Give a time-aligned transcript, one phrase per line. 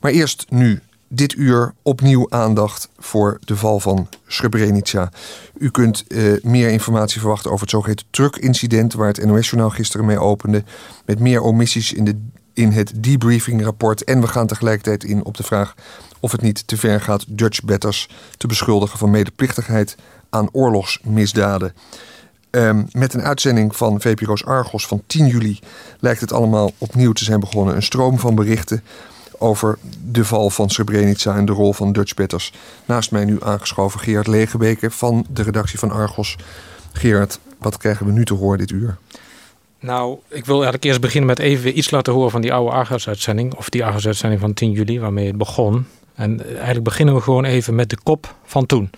[0.00, 5.10] Maar eerst nu dit uur opnieuw aandacht voor de val van Srebrenica.
[5.58, 8.92] U kunt uh, meer informatie verwachten over het zogeheten truck-incident...
[8.92, 10.64] waar het NOS-journaal gisteren mee opende...
[11.06, 12.20] met meer omissies in, de,
[12.52, 14.04] in het debriefingrapport.
[14.04, 15.74] En we gaan tegelijkertijd in op de vraag
[16.20, 17.24] of het niet te ver gaat...
[17.28, 19.96] Dutch betters te beschuldigen van medeplichtigheid
[20.30, 21.74] aan oorlogsmisdaden.
[22.50, 25.58] Um, met een uitzending van VPRO's Argos van 10 juli...
[25.98, 27.76] lijkt het allemaal opnieuw te zijn begonnen.
[27.76, 28.82] Een stroom van berichten
[29.40, 32.52] over de val van Srebrenica en de rol van Dutch Betters.
[32.84, 36.36] Naast mij nu aangeschoven Gerard Legebeke van de redactie van Argos.
[36.92, 38.96] Gerard, wat krijgen we nu te horen dit uur?
[39.80, 43.54] Nou, ik wil eigenlijk eerst beginnen met even iets laten horen van die oude Argos-uitzending.
[43.54, 45.86] Of die Argos-uitzending van 10 juli, waarmee het begon.
[46.14, 48.90] En eigenlijk beginnen we gewoon even met de kop van toen.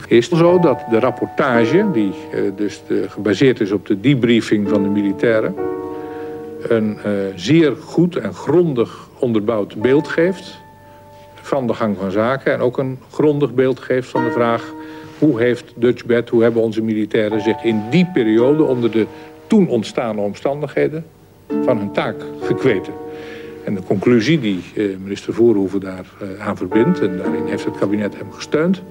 [0.00, 4.82] Het is zo dat de rapportage, die eh, dus gebaseerd is op de debriefing van
[4.82, 5.54] de militairen,
[6.68, 10.60] een uh, zeer goed en grondig onderbouwd beeld geeft
[11.34, 12.52] van de gang van zaken.
[12.52, 14.72] En ook een grondig beeld geeft van de vraag
[15.18, 19.06] hoe heeft Dutchbed, hoe hebben onze militairen zich in die periode onder de
[19.46, 21.06] toen ontstaande omstandigheden
[21.62, 22.92] van hun taak gekweten.
[23.64, 26.06] En de conclusie die eh, minister Voorhoeven daar
[26.38, 28.82] aan verbindt, en daarin heeft het kabinet hem gesteund,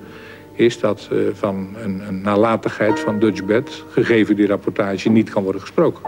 [0.56, 5.62] is dat uh, van een, een nalatigheid van Dutchbed, gegeven die rapportage, niet kan worden
[5.62, 6.02] gesproken.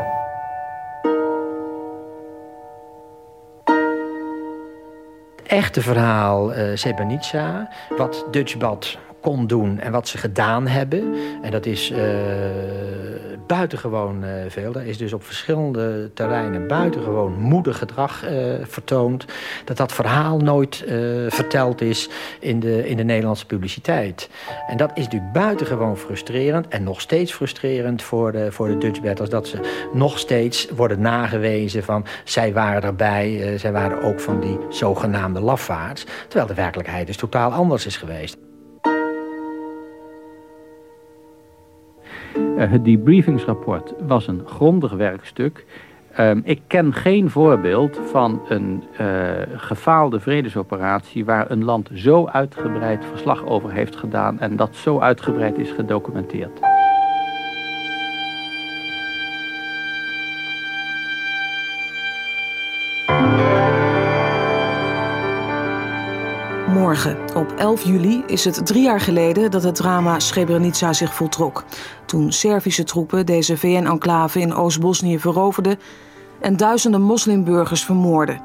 [5.36, 11.14] Het echte verhaal uh, Srebrenica, wat Dutchbed kon doen en wat ze gedaan hebben.
[11.42, 11.98] En dat is uh,
[13.48, 14.74] buitengewoon uh, veel.
[14.74, 18.32] Er is dus op verschillende terreinen buitengewoon moedig gedrag uh,
[18.62, 19.26] vertoond.
[19.66, 20.86] Dat dat verhaal nooit
[21.28, 22.10] verteld is
[22.40, 24.30] in de, in de Nederlandse publiciteit.
[24.68, 26.68] En dat is natuurlijk buitengewoon frustrerend.
[26.68, 29.30] En nog steeds frustrerend voor de, voor de Dutch battles.
[29.30, 32.06] Dat ze nog steeds worden nagewezen van...
[32.24, 36.06] zij waren erbij, zij waren ook van die zogenaamde lafaards.
[36.28, 38.47] Terwijl de werkelijkheid dus totaal anders is geweest.
[42.58, 45.66] Het debriefingsrapport was een grondig werkstuk.
[46.20, 49.08] Uh, ik ken geen voorbeeld van een uh,
[49.56, 55.58] gefaalde vredesoperatie waar een land zo uitgebreid verslag over heeft gedaan en dat zo uitgebreid
[55.58, 56.77] is gedocumenteerd.
[66.68, 71.64] Morgen, op 11 juli, is het drie jaar geleden dat het drama Srebrenica zich voltrok.
[72.06, 75.80] Toen Servische troepen deze VN-enclave in Oost-Bosnië veroverden
[76.40, 78.42] en duizenden moslimburgers vermoorden.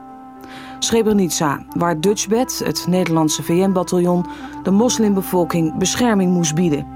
[0.79, 4.27] Srebrenica, waar Dutchbed, het Nederlandse VN-bataljon,
[4.63, 6.87] de moslimbevolking bescherming moest bieden.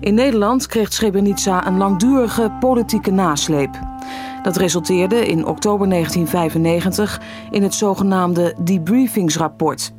[0.00, 3.78] In Nederland kreeg Srebrenica een langdurige politieke nasleep.
[4.42, 7.20] Dat resulteerde in oktober 1995
[7.50, 9.98] in het zogenaamde debriefingsrapport.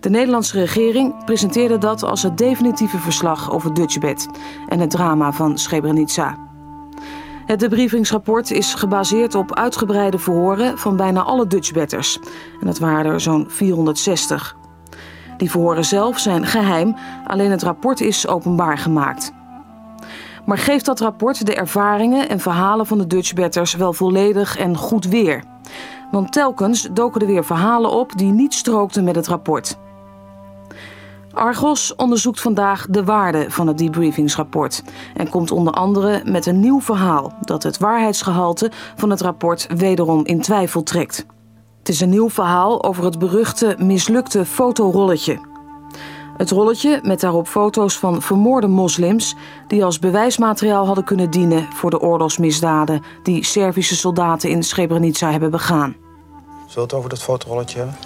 [0.00, 4.28] De Nederlandse regering presenteerde dat als het definitieve verslag over Dutchbed
[4.68, 6.38] en het drama van Srebrenica.
[7.46, 12.18] Het debriefingsrapport is gebaseerd op uitgebreide verhoren van bijna alle Dutchbetters.
[12.60, 14.56] En dat waren er zo'n 460.
[15.36, 16.94] Die verhoren zelf zijn geheim,
[17.26, 19.32] alleen het rapport is openbaar gemaakt.
[20.44, 25.04] Maar geeft dat rapport de ervaringen en verhalen van de Dutchbetters wel volledig en goed
[25.04, 25.44] weer?
[26.10, 29.78] Want telkens doken er weer verhalen op die niet strookten met het rapport.
[31.32, 34.82] Argos onderzoekt vandaag de waarde van het debriefingsrapport
[35.14, 40.24] en komt onder andere met een nieuw verhaal dat het waarheidsgehalte van het rapport wederom
[40.24, 41.26] in twijfel trekt.
[41.78, 45.48] Het is een nieuw verhaal over het beruchte mislukte fotorolletje.
[46.36, 49.36] Het rolletje met daarop foto's van vermoorde moslims
[49.66, 55.50] die als bewijsmateriaal hadden kunnen dienen voor de oorlogsmisdaden die Servische soldaten in Srebrenica hebben
[55.50, 55.96] begaan.
[56.70, 57.96] Zullen we het over dat fotorolletje hebben?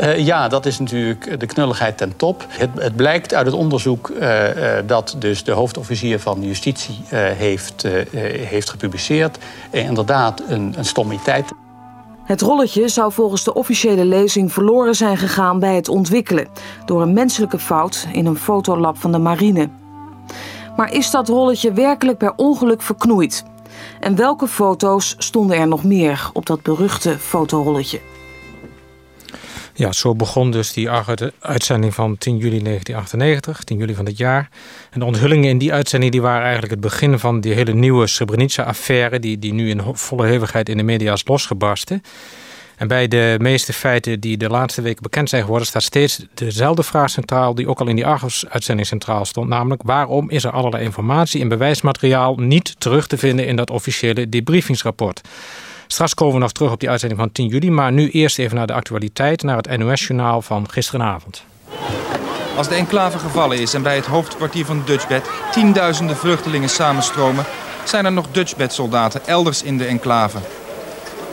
[0.00, 2.46] Uh, ja, dat is natuurlijk de knulligheid ten top.
[2.48, 7.82] Het, het blijkt uit het onderzoek uh, uh, dat dus de hoofdofficier van justitie heeft,
[8.12, 9.38] heeft gepubliceerd.
[9.70, 11.52] inderdaad een, een stommiteit.
[12.24, 16.48] Het rolletje zou volgens de officiële lezing verloren zijn gegaan bij het ontwikkelen...
[16.84, 19.68] door een menselijke fout in een fotolab van de marine.
[20.76, 23.44] Maar is dat rolletje werkelijk per ongeluk verknoeid?
[24.00, 28.00] En welke foto's stonden er nog meer op dat beruchte fotorolletje?
[29.74, 30.90] Ja, zo begon dus die
[31.40, 34.48] uitzending van 10 juli 1998, 10 juli van dit jaar.
[34.90, 38.06] En de onthullingen in die uitzending die waren eigenlijk het begin van die hele nieuwe
[38.06, 39.18] Srebrenica-affaire...
[39.18, 42.02] Die, die nu in volle hevigheid in de media is losgebarsten.
[42.80, 46.82] En bij de meeste feiten die de laatste weken bekend zijn geworden, staat steeds dezelfde
[46.82, 49.48] vraag centraal die ook al in die Argos-uitzending centraal stond.
[49.48, 54.28] Namelijk, waarom is er allerlei informatie en bewijsmateriaal niet terug te vinden in dat officiële
[54.28, 55.20] debriefingsrapport?
[55.86, 58.56] Straks komen we nog terug op die uitzending van 10 juli, maar nu eerst even
[58.56, 61.44] naar de actualiteit, naar het NOS-journaal van gisteravond.
[62.56, 67.44] Als de enclave gevallen is en bij het hoofdkwartier van Dutchbed tienduizenden vluchtelingen samenstromen,
[67.84, 70.38] zijn er nog Dutchbed-soldaten elders in de enclave.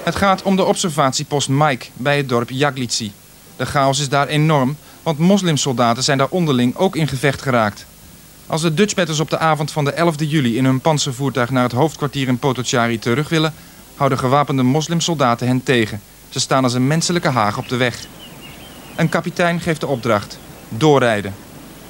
[0.08, 3.12] Het gaat om de observatiepost Mike bij het dorp Jaglici.
[3.56, 7.86] De chaos is daar enorm, want moslimsoldaten zijn daar onderling ook in gevecht geraakt.
[8.46, 11.72] Als de Dutchbetters op de avond van de 11e juli in hun panzervoertuig naar het
[11.72, 13.54] hoofdkwartier in Potocari terug willen,
[13.96, 16.02] houden gewapende moslimsoldaten hen tegen.
[16.30, 18.06] Ze staan als een menselijke haag op de weg.
[18.96, 20.40] Een kapitein geeft de opdracht.
[20.70, 21.36] Doorrijden.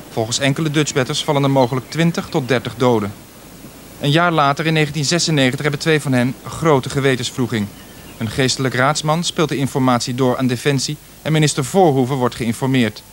[0.10, 3.14] Volgens enkele Dutchbetters vallen er mogelijk 20 tot 30 doden.
[4.00, 7.68] Een jaar later, in 1996, hebben twee van hen grote gewetensvroeging.
[8.18, 10.98] Een geestelijk raadsman speelt de informatie door aan Defensie...
[11.22, 13.04] en minister Voorhoeven wordt geïnformeerd.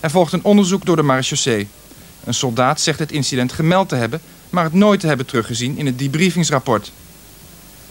[0.00, 1.68] Er volgt een onderzoek door de marechaussee.
[2.24, 4.20] Een soldaat zegt het incident gemeld te hebben...
[4.50, 6.92] maar het nooit te hebben teruggezien in het debriefingsrapport.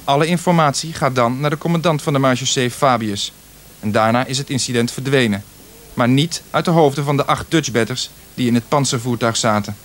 [0.03, 3.33] Alle informatie gaat dan naar de commandant van de marechaussee Fabius.
[3.79, 5.43] En daarna is het incident verdwenen.
[5.93, 9.75] Maar niet uit de hoofden van de acht Dutchbetters die in het panzervoertuig zaten.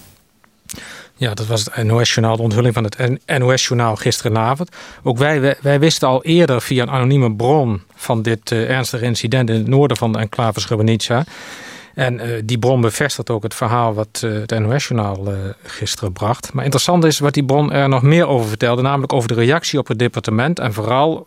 [1.19, 4.71] Ja, dat was het NOS-journaal, de onthulling van het NOS-journaal gisteravond.
[5.03, 9.51] Ook wij, wij, wisten al eerder via een anonieme bron van dit uh, ernstige incident
[9.51, 11.25] in het noorden van de enclave Srebrenica.
[11.95, 15.33] En uh, die bron bevestigt ook het verhaal wat uh, het NOS-journaal
[15.63, 16.53] gisteren bracht.
[16.53, 18.83] Maar interessant is wat die bron er nog meer over vertelde.
[18.83, 20.59] Namelijk over de reactie op het departement.
[20.59, 21.27] En vooral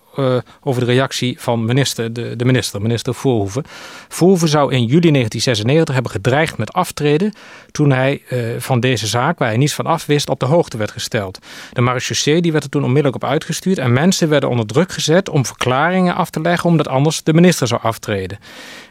[0.62, 3.64] over de reactie van minister, de, de minister, minister Voorhoeven.
[4.08, 7.34] Voorhoeven zou in juli 1996 hebben gedreigd met aftreden...
[7.72, 8.22] toen hij
[8.58, 11.40] van deze zaak, waar hij niets van afwist, op de hoogte werd gesteld.
[11.74, 13.78] De marechaussee die werd er toen onmiddellijk op uitgestuurd...
[13.78, 16.70] en mensen werden onder druk gezet om verklaringen af te leggen...
[16.70, 18.40] omdat anders de minister zou aftreden.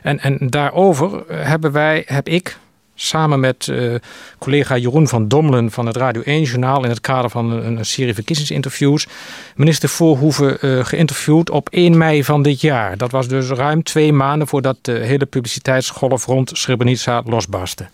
[0.03, 2.59] En, en daarover hebben wij, heb ik
[3.03, 3.95] samen met uh,
[4.39, 6.85] collega Jeroen van Dommelen van het Radio 1-journaal...
[6.85, 9.07] in het kader van een, een serie verkiezingsinterviews...
[9.55, 12.97] minister Voorhoeven uh, geïnterviewd op 1 mei van dit jaar.
[12.97, 17.89] Dat was dus ruim twee maanden voordat de hele publiciteitsgolf rond Srebrenica losbarstte.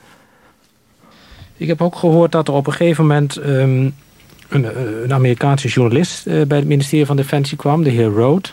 [1.56, 3.37] Ik heb ook gehoord dat er op een gegeven moment...
[3.37, 3.94] Um,
[4.49, 8.52] een, een, Amerikaanse journalist bij het ministerie van Defensie kwam, de heer Road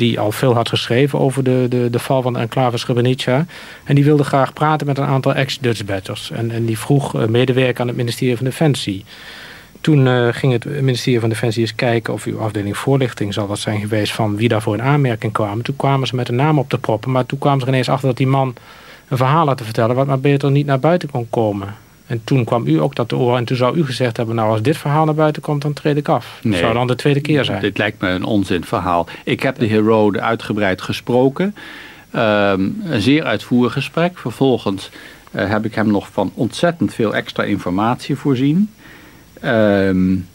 [0.00, 3.46] die al veel had geschreven over de, de, de val van de enclave Srebrenica.
[3.84, 6.30] En die wilde graag praten met een aantal ex-Dutchbatters.
[6.30, 9.04] En, en die vroeg uh, medewerker aan het ministerie van Defensie.
[9.80, 13.58] Toen uh, ging het ministerie van Defensie eens kijken of uw afdeling voorlichting zal dat
[13.58, 15.64] zijn geweest van wie daarvoor in aanmerking kwamen.
[15.64, 18.08] Toen kwamen ze met een naam op te proppen, maar toen kwamen ze ineens achter
[18.08, 18.54] dat die man
[19.08, 21.74] een verhaal had te vertellen wat maar beter niet naar buiten kon komen.
[22.10, 23.38] En toen kwam u ook dat te oren.
[23.38, 25.96] En toen zou u gezegd hebben, nou als dit verhaal naar buiten komt, dan treed
[25.96, 26.38] ik af.
[26.42, 27.60] Nee, dat zou dan de tweede keer zijn.
[27.60, 29.06] Dit lijkt me een onzinverhaal.
[29.24, 31.54] Ik heb de heer Rode uitgebreid gesproken.
[32.14, 34.18] Um, een zeer uitvoerig gesprek.
[34.18, 34.90] Vervolgens
[35.32, 38.70] uh, heb ik hem nog van ontzettend veel extra informatie voorzien.
[39.44, 40.28] Um,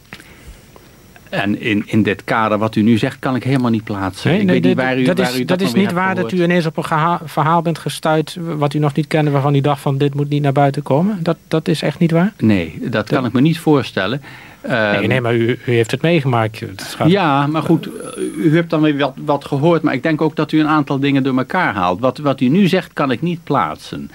[1.36, 4.30] en in, in dit kader wat u nu zegt, kan ik helemaal niet plaatsen.
[4.30, 6.14] Nee, ik nee, weet niet waar u, dat waar is, u dat, is niet waar
[6.14, 8.36] dat u ineens op een verhaal bent gestuurd...
[8.40, 11.18] wat u nog niet kende, waarvan u dacht van dit moet niet naar buiten komen.
[11.22, 12.32] Dat, dat is echt niet waar?
[12.38, 14.22] Nee, dat kan ik me niet voorstellen.
[14.68, 16.60] Nee, nee maar u, u heeft het meegemaakt.
[16.60, 17.10] Het gaat...
[17.10, 17.88] Ja, maar goed,
[18.36, 19.82] u hebt dan weer wat, wat gehoord.
[19.82, 22.00] Maar ik denk ook dat u een aantal dingen door elkaar haalt.
[22.00, 24.10] Wat, wat u nu zegt, kan ik niet plaatsen.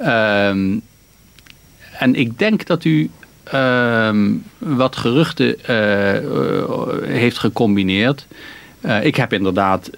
[0.00, 0.82] Um,
[1.98, 3.10] en ik denk dat u
[4.58, 8.26] wat geruchten uh, heeft gecombineerd.
[8.80, 9.90] Uh, ik heb inderdaad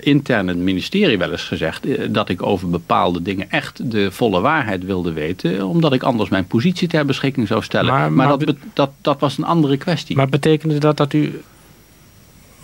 [0.00, 4.84] intern het ministerie wel eens gezegd dat ik over bepaalde dingen echt de volle waarheid
[4.84, 5.66] wilde weten.
[5.66, 7.92] Omdat ik anders mijn positie ter beschikking zou stellen.
[7.92, 10.16] Maar, maar, maar dat, dat, dat was een andere kwestie.
[10.16, 11.40] Maar betekende dat dat u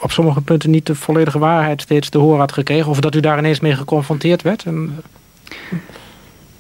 [0.03, 2.91] op sommige punten niet de volledige waarheid steeds te horen had gekregen?
[2.91, 4.65] Of dat u daar ineens mee geconfronteerd werd?
[4.65, 5.01] En...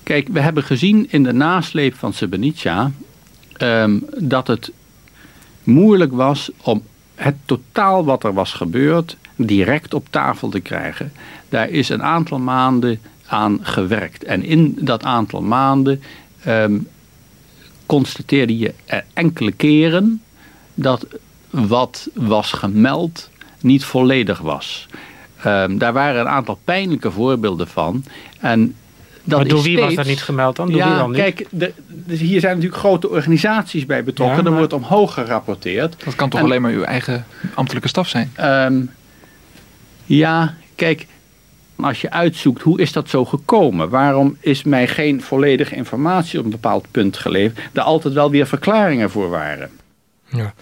[0.03, 2.91] Kijk, we hebben gezien in de nasleep van Srebrenica
[3.63, 4.73] um, dat het
[5.63, 6.83] moeilijk was om
[7.15, 11.13] het totaal wat er was gebeurd direct op tafel te krijgen.
[11.49, 14.25] Daar is een aantal maanden aan gewerkt.
[14.25, 16.03] En in dat aantal maanden
[16.47, 16.89] um,
[17.87, 18.75] constateerde je
[19.13, 20.23] enkele keren
[20.75, 21.07] dat
[21.51, 24.87] wat was gemeld niet volledig was.
[25.47, 28.05] Um, daar waren een aantal pijnlijke voorbeelden van.
[28.41, 28.75] En
[29.25, 29.87] dat maar door wie steeds...
[29.87, 30.67] was dat niet gemeld dan?
[30.67, 31.21] Door ja, wie dan niet?
[31.21, 34.37] kijk, de, dus hier zijn natuurlijk grote organisaties bij betrokken.
[34.37, 34.53] Ja, maar...
[34.53, 36.05] Er wordt omhoog gerapporteerd.
[36.05, 38.33] Dat kan toch en, alleen maar uw eigen ambtelijke staf zijn?
[38.41, 38.91] Um,
[40.05, 41.07] ja, kijk,
[41.77, 43.89] als je uitzoekt hoe is dat zo gekomen?
[43.89, 47.59] Waarom is mij geen volledige informatie op een bepaald punt geleverd?
[47.73, 49.71] Er altijd wel weer verklaringen voor waren.
[50.29, 50.55] Ja.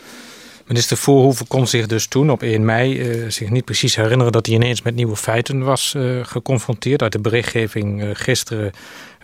[0.71, 4.47] Minister Voorhoeven kon zich dus toen op 1 mei uh, zich niet precies herinneren dat
[4.47, 7.03] hij ineens met nieuwe feiten was uh, geconfronteerd.
[7.03, 8.73] Uit de berichtgeving uh, gisteren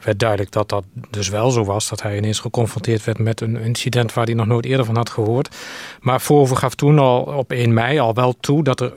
[0.03, 1.89] werd duidelijk dat dat dus wel zo was.
[1.89, 5.11] Dat hij ineens geconfronteerd werd met een incident waar hij nog nooit eerder van had
[5.11, 5.57] gehoord.
[6.01, 8.93] Maar Voorhoeven gaf toen al op 1 mei al wel toe dat, er,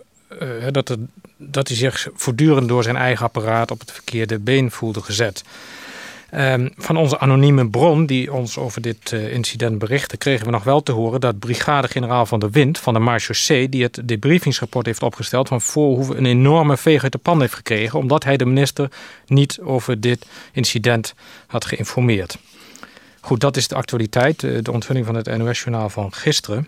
[0.72, 0.98] dat, er,
[1.38, 5.44] dat hij zich voortdurend door zijn eigen apparaat op het verkeerde been voelde gezet.
[6.36, 10.18] Um, van onze anonieme bron die ons over dit uh, incident berichtte...
[10.18, 12.78] kregen we nog wel te horen dat brigade-generaal van de Wind...
[12.78, 15.48] van de Marchaussee, die het debriefingsrapport heeft opgesteld...
[15.48, 18.00] van Voorhoeven een enorme veeg uit de pan heeft gekregen...
[18.00, 18.92] omdat hij de minister
[19.28, 21.14] niet over dit incident
[21.48, 22.38] had geïnformeerd.
[23.22, 26.68] Goed, dat is de actualiteit, uh, de onthulling van het NOS-journaal van gisteren...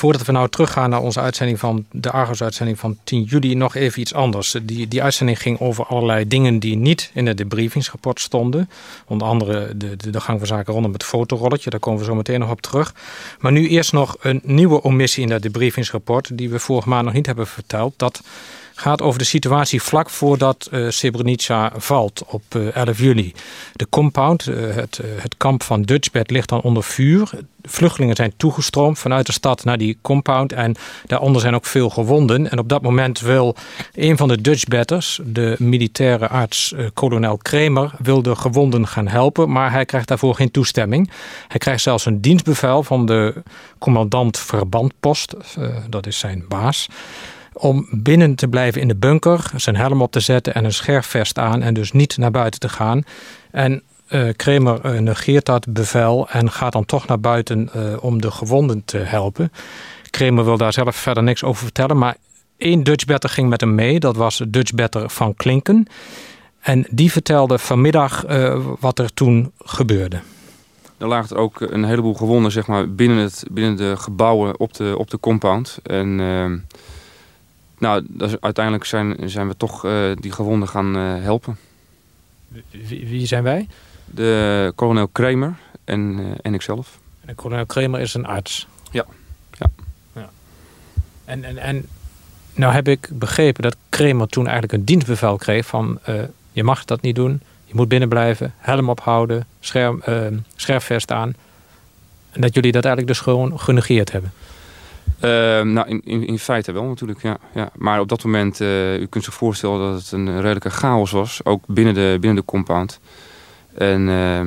[0.00, 4.00] Voordat we nou teruggaan naar onze uitzending van de Argos-uitzending van 10 juli, nog even
[4.00, 4.56] iets anders.
[4.62, 8.70] Die, die uitzending ging over allerlei dingen die niet in het debriefingsrapport stonden.
[9.06, 12.40] Onder andere de, de, gang van zaken rondom het fotorolletje, daar komen we zo meteen
[12.40, 12.94] nog op terug.
[13.38, 17.14] Maar nu eerst nog een nieuwe omissie in dat debriefingsrapport, die we vorige maand nog
[17.14, 17.94] niet hebben verteld.
[17.96, 18.22] Dat
[18.80, 23.32] gaat over de situatie vlak voordat uh, Srebrenica valt op uh, eh, 11 juli.
[23.72, 27.30] De compound, uh, het, het kamp van Dutchbed, ligt dan onder vuur.
[27.62, 30.52] Vluchtelingen zijn toegestroomd vanuit de stad naar die compound.
[30.52, 32.50] En daaronder zijn ook veel gewonden.
[32.50, 33.56] En op dat moment wil
[33.94, 39.50] een van de Dutchbedders, de militaire arts kolonel Kremer, wil de gewonden gaan helpen.
[39.50, 41.10] Maar hij krijgt daarvoor geen toestemming.
[41.48, 43.42] Hij krijgt zelfs een dienstbevel van de
[43.78, 45.34] commandant verbandpost.
[45.88, 46.88] dat is zijn baas
[47.60, 51.38] om binnen te blijven in de bunker, zijn helm op te zetten en een scherfvest
[51.38, 53.02] aan en dus niet naar buiten te gaan.
[53.50, 58.20] En uh, Kramer uh, negeert dat bevel en gaat dan toch naar buiten uh, om
[58.20, 59.52] de gewonden te helpen.
[60.10, 62.16] Kramer wil daar zelf verder niks over vertellen, maar
[62.56, 64.00] één Dutchbetter ging met hem mee.
[64.00, 65.86] Dat was Dutchbetter van Klinken.
[66.60, 68.24] En die vertelde vanmiddag
[68.80, 70.20] wat er toen gebeurde.
[70.98, 74.94] Er lagen ook een heleboel gewonden zeg maar, binnen, het, binnen de gebouwen op de,
[74.98, 75.78] op de compound.
[75.82, 76.20] En
[77.80, 78.06] nou,
[78.40, 81.58] uiteindelijk zijn, zijn we toch uh, die gewonden gaan uh, helpen.
[82.70, 83.68] Wie, wie, zijn wij?
[84.04, 86.98] De kolonel Kramer en, uh, en ikzelf.
[87.24, 88.66] En kolonel Kramer is een arts?
[88.90, 89.04] Ja.
[89.58, 89.66] ja.
[90.12, 90.30] ja.
[91.24, 91.86] En, en, en
[92.54, 95.98] nou heb ik begrepen dat Kramer toen eigenlijk een dienstbevel kreeg van...
[96.52, 100.02] je mag dat niet doen, je moet binnen blijven, helm ophouden, scherm,
[100.56, 101.34] scherfvest aan.
[102.30, 104.32] En dat jullie dat eigenlijk dus gewoon genegeerd hebben.
[105.24, 107.38] Uh, nou, in, in, in, feite wel natuurlijk, ja.
[107.54, 107.70] ja.
[107.76, 111.40] Maar op dat moment, uh, u kunt zich voorstellen dat het een redelijke chaos was.
[111.44, 113.00] Ook binnen de, binnen de compound.
[113.74, 114.40] En uh,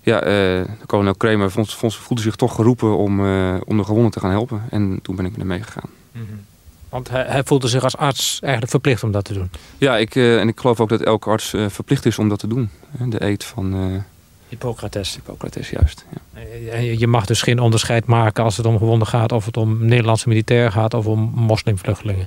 [0.00, 3.20] ja, uh, kolonel Kramer vond, vond, voelde zich toch geroepen om,
[3.64, 4.62] om de gewonden te gaan helpen.
[4.70, 5.90] En toen ben ik er mee gegaan.
[6.12, 6.44] Mm -hmm.
[6.88, 9.50] Want hij, hij, voelde zich als arts eigenlijk verplicht om dat te doen?
[9.78, 12.70] Ja, ik, en ik geloof ook dat elke arts verplicht is om dat te doen.
[12.90, 14.04] De eet van...
[14.50, 15.14] Hippocrates.
[15.14, 16.04] Hippocrates, juist.
[16.10, 16.40] Ja.
[16.70, 19.32] Eh, je mag dus geen onderscheid maken als het om gewonden gaat...
[19.32, 22.26] of het om Nederlandse militair gaat of om moslimvluchtelingen.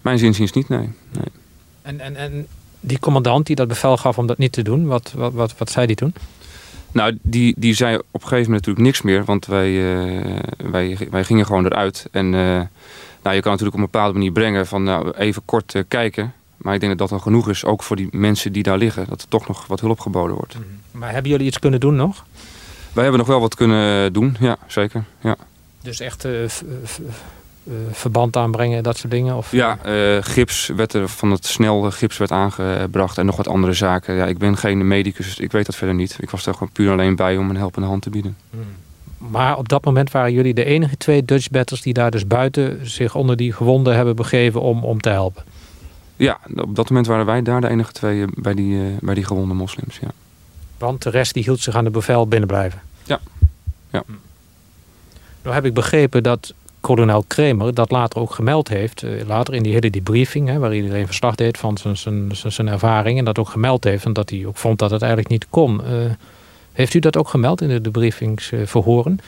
[0.00, 0.88] Mijn zinziens niet, nee.
[1.10, 1.24] nee.
[1.82, 2.46] En, en, en
[2.80, 5.70] die commandant die dat bevel gaf om dat niet te doen, wat, wat, wat, wat
[5.70, 6.14] zei die toen?
[6.92, 9.24] Nou, die, die zei op een gegeven moment natuurlijk niks meer.
[9.24, 10.38] Want wij, uh,
[10.70, 12.06] wij, wij gingen gewoon eruit.
[12.10, 12.60] En uh,
[13.22, 16.32] nou, je kan natuurlijk op een bepaalde manier brengen van nou, even kort uh, kijken.
[16.60, 19.06] Maar ik denk dat dat al genoeg is, ook voor die mensen die daar liggen.
[19.08, 20.54] Dat er toch nog wat hulp geboden wordt.
[20.54, 20.98] Mhm.
[20.98, 22.24] Maar hebben jullie iets kunnen doen nog?
[22.92, 25.04] Wij hebben nog wel wat kunnen doen, ja, zeker.
[25.20, 25.36] Ja.
[25.82, 26.48] Dus echt uh,
[27.90, 29.36] verband aanbrengen, dat soort dingen?
[29.36, 29.52] Of?
[29.52, 33.72] Ja, uh, gips werd er van het snel gips werd aangebracht en nog wat andere
[33.72, 34.14] zaken.
[34.14, 36.16] Ja, ik ben geen medicus, dus ik weet dat verder niet.
[36.20, 38.36] Ik was er gewoon puur alleen bij om een helpende hand te bieden.
[38.50, 38.62] Mhm.
[39.30, 42.90] Maar op dat moment waren jullie de enige twee Dutch batters die daar dus buiten
[42.90, 45.42] zich onder die gewonden hebben begeven om, om te helpen?
[46.20, 49.54] Ja, op dat moment waren wij daar de enige twee bij die, bij die gewonde
[49.54, 50.08] moslims, ja.
[50.78, 52.80] Want de rest die hield zich aan de bevel binnenblijven.
[53.04, 53.20] Ja.
[53.90, 54.02] ja.
[54.06, 54.12] Hm.
[55.42, 59.02] Nou heb ik begrepen dat kolonel Kremer dat later ook gemeld heeft.
[59.02, 62.68] Eh, later in die hele debriefing, hè, waar iedereen verslag deed van zijn, zijn, zijn
[62.68, 63.18] ervaring.
[63.18, 64.04] En dat ook gemeld heeft.
[64.04, 65.80] En dat hij ook vond dat het eigenlijk niet kon.
[65.84, 66.10] Uh,
[66.72, 69.18] heeft u dat ook gemeld in de debriefingsverhoren?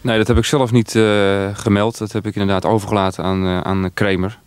[0.00, 1.98] Nee, dat heb ik zelf niet uh, gemeld.
[1.98, 4.38] Dat heb ik inderdaad overgelaten aan, uh, aan Kremer.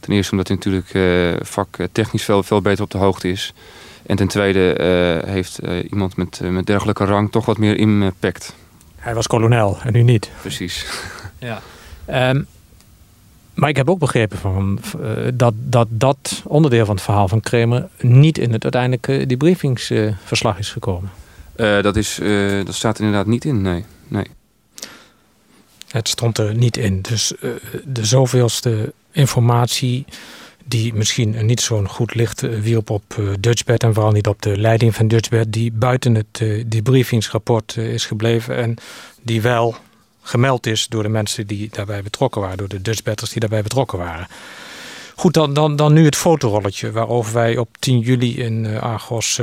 [0.00, 3.54] Ten eerste omdat hij natuurlijk uh, vak technisch veel, veel beter op de hoogte is.
[4.10, 4.76] En ten tweede
[5.24, 8.54] uh, heeft uh, iemand met, uh, met dergelijke rang toch wat meer impact.
[8.96, 10.30] Hij was kolonel en nu niet.
[10.40, 10.86] Precies.
[11.38, 11.62] ja.
[12.30, 12.46] Um,
[13.54, 14.78] maar ik heb ook begrepen van,
[15.34, 20.70] dat, dat dat onderdeel van het verhaal van Kremer niet in het uiteindelijke debriefingsverslag is
[20.70, 21.10] gekomen.
[21.56, 22.20] dat, is,
[22.64, 23.84] dat staat er inderdaad niet in, nee.
[24.08, 24.26] nee.
[25.88, 27.00] Het stond er niet in.
[27.02, 27.32] Dus
[27.84, 30.04] de zoveelste informatie
[30.70, 34.42] die misschien niet zo'n goed licht eh, wierp op eh, Dutchbed en vooral niet op
[34.42, 38.76] de leiding van Dutchbed, die buiten het uh, debriefingsrapport is gebleven en
[39.22, 39.74] die wel
[40.22, 43.98] gemeld is door de mensen die daarbij betrokken waren, door de Dutchbatters die daarbij betrokken
[43.98, 44.26] waren.
[45.14, 49.40] Goed, dan, dan, dan nu het fotorolletje waarover wij op 10 juli in Argos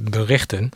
[0.00, 0.70] berichten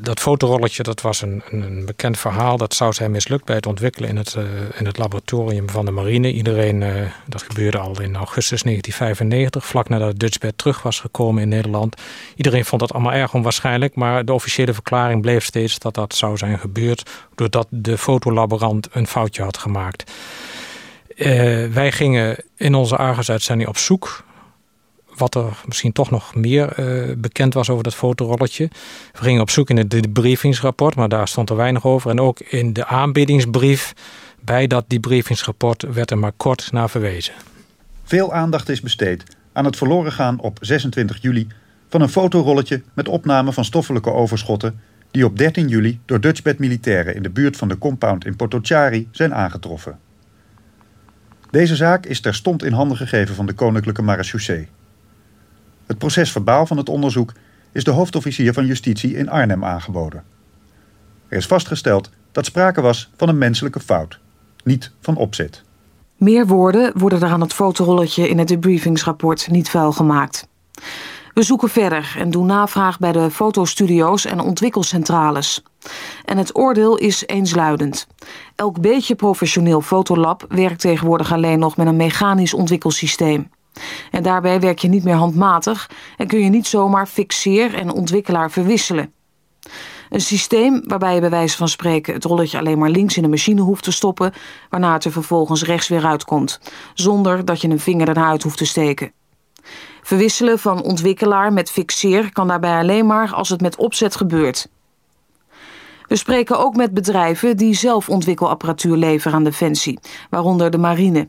[0.00, 2.56] dat fotorolletje dat was een, een, bekend verhaal.
[2.56, 4.44] Dat zou zijn mislukt bij het ontwikkelen in het, uh,
[4.78, 6.32] in het laboratorium van de marine.
[6.32, 11.48] Iedereen, uh, dat gebeurde al in augustus 1995, vlak nadat Dutchbed terug was gekomen in
[11.48, 12.00] Nederland.
[12.36, 16.36] Iedereen vond dat allemaal erg onwaarschijnlijk, maar de officiële verklaring bleef steeds dat dat zou
[16.36, 20.12] zijn gebeurd doordat de fotolaborant een foutje had gemaakt.
[21.16, 24.24] Uh, wij gingen in onze Argus-uitzending op zoek
[25.16, 28.68] wat er misschien toch nog meer uh, bekend was over dat fotorolletje.
[29.12, 32.10] We gingen op zoek in het debriefingsrapport, maar daar stond er weinig over.
[32.10, 33.92] En ook in de aanbiedingsbrief
[34.40, 37.34] bij dat debriefingsrapport werd er maar kort naar verwezen.
[38.04, 41.46] Veel aandacht is besteed aan het verloren gaan op 26 juli
[41.88, 44.80] van een fotorolletje met opname van stoffelijke overschotten
[45.10, 49.08] die op 13 juli door Dutchbed militairen in de buurt van de compound in Potocari
[49.10, 49.98] zijn aangetroffen.
[51.50, 54.68] Deze zaak is terstond in handen gegeven van de Koninklijke Marechaussee.
[55.86, 57.32] Het procesverbaal van het onderzoek
[57.72, 60.22] is de hoofdofficier van justitie in Arnhem aangeboden.
[61.28, 64.18] Er is vastgesteld dat sprake was van een menselijke fout,
[64.64, 65.62] niet van opzet.
[66.16, 70.48] Meer woorden worden er aan het fotorolletje in het debriefingsrapport niet vuil gemaakt.
[71.34, 75.62] We zoeken verder en doen navraag bij de fotostudio's en ontwikkelcentrales.
[76.24, 78.06] En het oordeel is eensluidend.
[78.54, 83.50] Elk beetje professioneel fotolab werkt tegenwoordig alleen nog met een mechanisch ontwikkelsysteem.
[84.10, 88.50] En daarbij werk je niet meer handmatig en kun je niet zomaar fixeer en ontwikkelaar
[88.50, 89.12] verwisselen.
[90.10, 93.28] Een systeem waarbij je bij wijze van spreken het rolletje alleen maar links in de
[93.28, 94.32] machine hoeft te stoppen,
[94.70, 96.60] waarna het er vervolgens rechts weer uitkomt,
[96.94, 99.12] zonder dat je een vinger ernaar uit hoeft te steken.
[100.02, 104.68] Verwisselen van ontwikkelaar met fixeer kan daarbij alleen maar als het met opzet gebeurt.
[106.06, 109.98] We spreken ook met bedrijven die zelf ontwikkelapparatuur leveren aan Defensie,
[110.30, 111.28] waaronder de marine.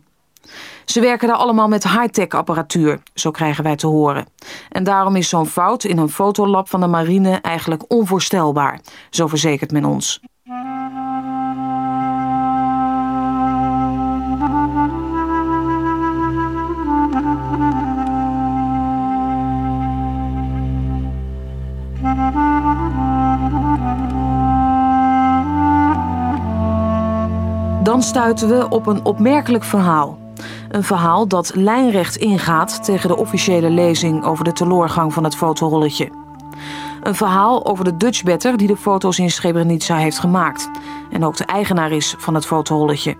[0.85, 4.25] Ze werken daar allemaal met high-tech apparatuur, zo krijgen wij te horen.
[4.69, 9.71] En daarom is zo'n fout in een fotolab van de marine eigenlijk onvoorstelbaar, zo verzekert
[9.71, 10.19] men ons.
[27.83, 30.24] Dan stuiten we op een opmerkelijk verhaal.
[30.69, 36.09] Een verhaal dat lijnrecht ingaat tegen de officiële lezing over de teloorgang van het fotorolletje.
[37.03, 40.69] Een verhaal over de Dutchbetter die de foto's in Srebrenica heeft gemaakt.
[41.11, 43.15] En ook de eigenaar is van het fotorolletje.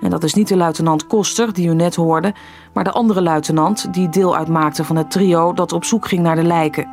[0.00, 2.34] En dat is niet de luitenant Koster die u net hoorde,
[2.72, 6.36] maar de andere luitenant die deel uitmaakte van het trio dat op zoek ging naar
[6.36, 6.88] de lijken.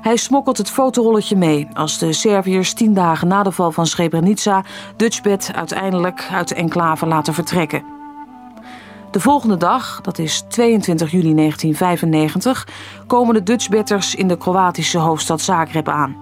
[0.00, 4.64] Hij smokkelt het fotorolletje mee als de Serviërs tien dagen na de val van Srebrenica
[4.96, 7.99] Dutchbed uiteindelijk uit de enclave laten vertrekken.
[9.10, 12.68] De volgende dag, dat is 22 juli 1995,
[13.06, 16.16] komen de Dutchbatters in de Kroatische hoofdstad Zagreb aan.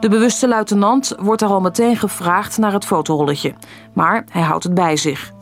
[0.00, 3.54] De bewuste luitenant wordt er al meteen gevraagd naar het fotorolletje,
[3.92, 5.32] maar hij houdt het bij zich.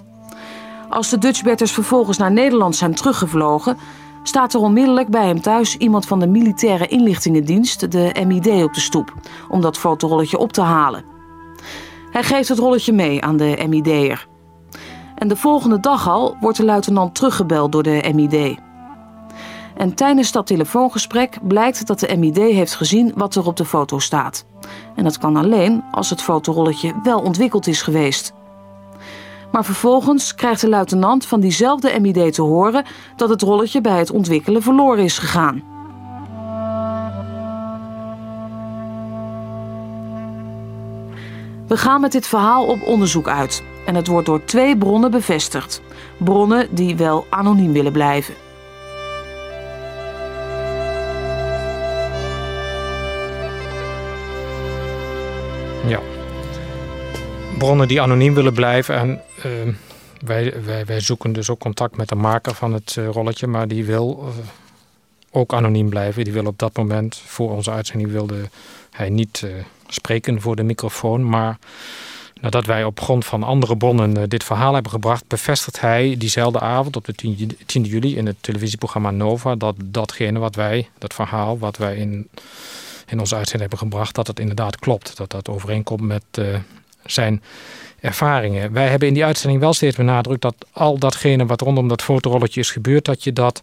[0.88, 3.76] Als de Dutchbatters vervolgens naar Nederland zijn teruggevlogen,
[4.22, 8.80] staat er onmiddellijk bij hem thuis iemand van de militaire inlichtingendienst, de MID, op de
[8.80, 9.14] stoep,
[9.48, 11.04] om dat fotorolletje op te halen.
[12.10, 14.26] Hij geeft het rolletje mee aan de MID'er.
[15.16, 18.58] En de volgende dag al wordt de luitenant teruggebeld door de MID.
[19.76, 23.98] En tijdens dat telefoongesprek blijkt dat de MID heeft gezien wat er op de foto
[23.98, 24.44] staat.
[24.94, 28.32] En dat kan alleen als het fotorolletje wel ontwikkeld is geweest.
[29.52, 32.84] Maar vervolgens krijgt de luitenant van diezelfde MID te horen
[33.16, 35.62] dat het rolletje bij het ontwikkelen verloren is gegaan.
[41.66, 45.80] We gaan met dit verhaal op onderzoek uit en het wordt door twee bronnen bevestigd.
[46.16, 48.34] Bronnen die wel anoniem willen blijven.
[55.86, 56.00] Ja.
[57.58, 58.94] Bronnen die anoniem willen blijven.
[58.96, 59.74] En uh,
[60.24, 63.68] wij, wij, wij zoeken dus ook contact met de maker van het uh, rolletje, maar
[63.68, 64.44] die wil uh,
[65.30, 66.24] ook anoniem blijven.
[66.24, 68.48] Die wil op dat moment, voor onze uitzending, wilde
[68.90, 69.50] hij niet uh,
[69.88, 71.28] spreken voor de microfoon.
[71.28, 71.58] Maar
[72.40, 76.60] nadat wij op grond van andere bronnen uh, dit verhaal hebben gebracht, bevestigt hij diezelfde
[76.60, 81.14] avond op de 10, 10 juli in het televisieprogramma Nova dat datgene wat wij, dat
[81.14, 82.28] verhaal wat wij in,
[83.06, 85.16] in onze uitzending hebben gebracht, dat het inderdaad klopt.
[85.16, 86.56] Dat dat overeenkomt met uh,
[87.04, 87.42] zijn
[88.00, 88.72] ervaringen.
[88.72, 92.60] Wij hebben in die uitzending wel steeds benadrukt dat al datgene wat rondom dat fotorolletje
[92.60, 93.62] is gebeurd, dat je dat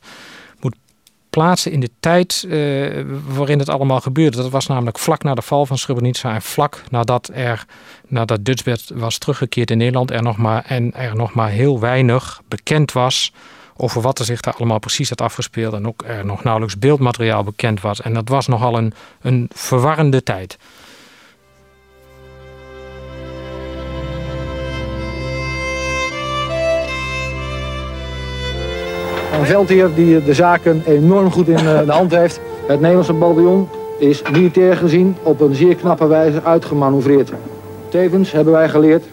[1.33, 4.37] plaatsen in de tijd uh, waarin het allemaal gebeurde.
[4.37, 7.65] Dat was namelijk vlak na de val van Srebrenica en vlak nadat er
[8.07, 12.41] nadat Dutchbed was teruggekeerd in Nederland er nog maar, en er nog maar heel weinig
[12.47, 13.33] bekend was
[13.77, 17.43] over wat er zich daar allemaal precies had afgespeeld en ook er nog nauwelijks beeldmateriaal
[17.43, 18.01] bekend was.
[18.01, 20.57] En dat was nogal een, een verwarrende tijd.
[29.33, 32.39] Een veldheer die de zaken enorm goed in eh, de hand heeft.
[32.67, 33.69] Het Nederlandse bataljon
[33.99, 37.31] is militair gezien op een zeer knappe wijze uitgemanoeuvreerd.
[37.89, 39.03] Tevens hebben wij geleerd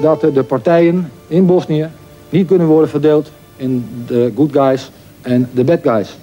[0.00, 1.88] dat de partijen in Bosnië
[2.28, 4.90] niet kunnen worden verdeeld in de good guys
[5.22, 6.18] en de bad guys.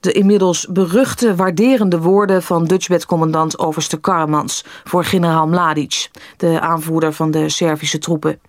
[0.00, 7.30] De inmiddels beruchte waarderende woorden van Dutchbed-commandant Overste Karamans voor generaal Mladic, de aanvoerder van
[7.30, 8.40] de Servische troepen.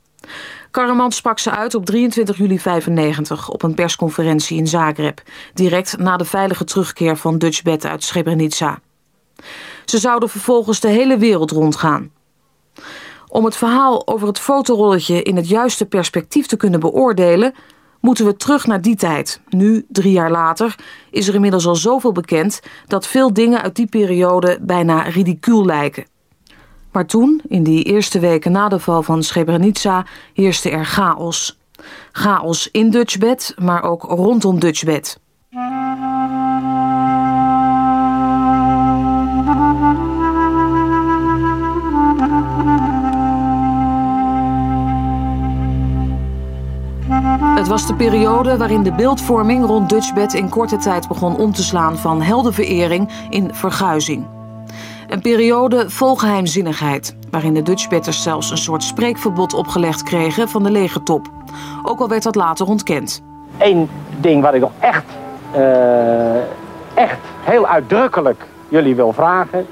[0.71, 5.21] Karamans sprak ze uit op 23 juli 95 op een persconferentie in Zagreb,
[5.53, 8.79] direct na de veilige terugkeer van Dutchbed uit Srebrenica.
[9.85, 12.11] Ze zouden vervolgens de hele wereld rondgaan.
[13.27, 17.53] Om het verhaal over het fotorolletje in het juiste perspectief te kunnen beoordelen,
[17.99, 19.41] moeten we terug naar die tijd.
[19.49, 20.75] Nu, drie jaar later,
[21.09, 26.05] is er inmiddels al zoveel bekend dat veel dingen uit die periode bijna ridicuul lijken.
[26.91, 31.59] Maar toen, in die eerste weken na de val van Srebrenica, heerste er chaos.
[32.11, 35.19] Chaos in Dutchbed, maar ook rondom Dutchbed.
[47.41, 51.63] Het was de periode waarin de beeldvorming rond Dutchbed in korte tijd begon om te
[51.63, 54.40] slaan van heldenverering in verguizing.
[55.11, 60.71] Een periode vol geheimzinnigheid, waarin de Dutchbetters zelfs een soort spreekverbod opgelegd kregen van de
[60.71, 61.27] legertop.
[61.83, 63.21] Ook al werd dat later ontkend.
[63.57, 65.03] Eén ding wat ik nog echt,
[65.55, 66.35] uh,
[66.93, 69.65] echt heel uitdrukkelijk jullie wil vragen.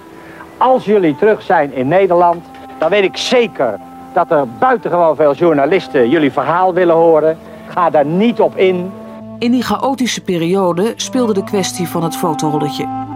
[0.57, 2.45] Als jullie terug zijn in Nederland,
[2.79, 3.79] dan weet ik zeker
[4.13, 7.37] dat er buitengewoon veel journalisten jullie verhaal willen horen.
[7.67, 8.91] Ga daar niet op in.
[9.37, 13.08] In die chaotische periode speelde de kwestie van het fotorolletje.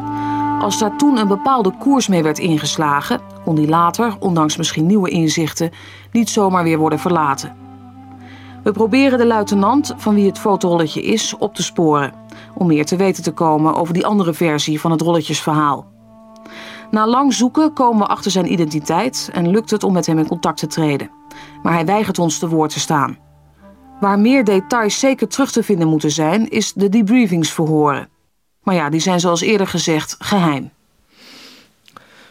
[0.63, 5.09] Als daar toen een bepaalde koers mee werd ingeslagen, kon die later, ondanks misschien nieuwe
[5.09, 5.71] inzichten,
[6.11, 7.55] niet zomaar weer worden verlaten.
[8.63, 12.13] We proberen de luitenant, van wie het fotorolletje is, op te sporen,
[12.53, 15.85] om meer te weten te komen over die andere versie van het rolletjesverhaal.
[16.91, 20.27] Na lang zoeken komen we achter zijn identiteit en lukt het om met hem in
[20.27, 21.11] contact te treden.
[21.63, 23.17] Maar hij weigert ons te woord te staan.
[23.99, 28.12] Waar meer details zeker terug te vinden moeten zijn, is de debriefingsverhoren.
[28.63, 30.71] Maar ja, die zijn zoals eerder gezegd geheim.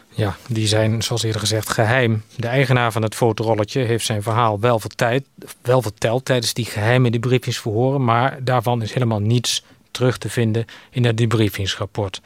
[0.09, 2.23] Ja, die zijn zoals eerder gezegd geheim.
[2.35, 5.23] De eigenaar van het fotorolletje heeft zijn verhaal wel verteld,
[5.61, 11.05] wel verteld tijdens die geheime debriefingsverhoren, maar daarvan is helemaal niets terug te vinden in
[11.05, 12.21] het debriefingsrapport.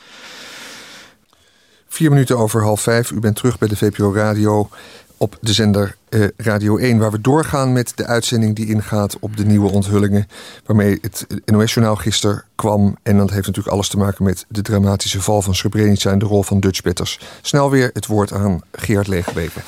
[1.88, 3.12] Vier minuten over half vijf.
[3.12, 4.70] U bent terug bij de VPRO Radio
[5.18, 9.38] op de zender eh, Radio 1, waar we doorgaan met de uitzending die ingaat op
[9.38, 10.28] de nieuwe onthullingen,
[10.66, 12.98] waarmee het NOS-journaal gisteren kwam.
[13.04, 16.26] En dat heeft natuurlijk alles te maken met de dramatische val van Srebrenica en de
[16.26, 17.20] rol van Dutch Betters.
[17.42, 19.64] Snel weer het woord aan Geert Leegbeker.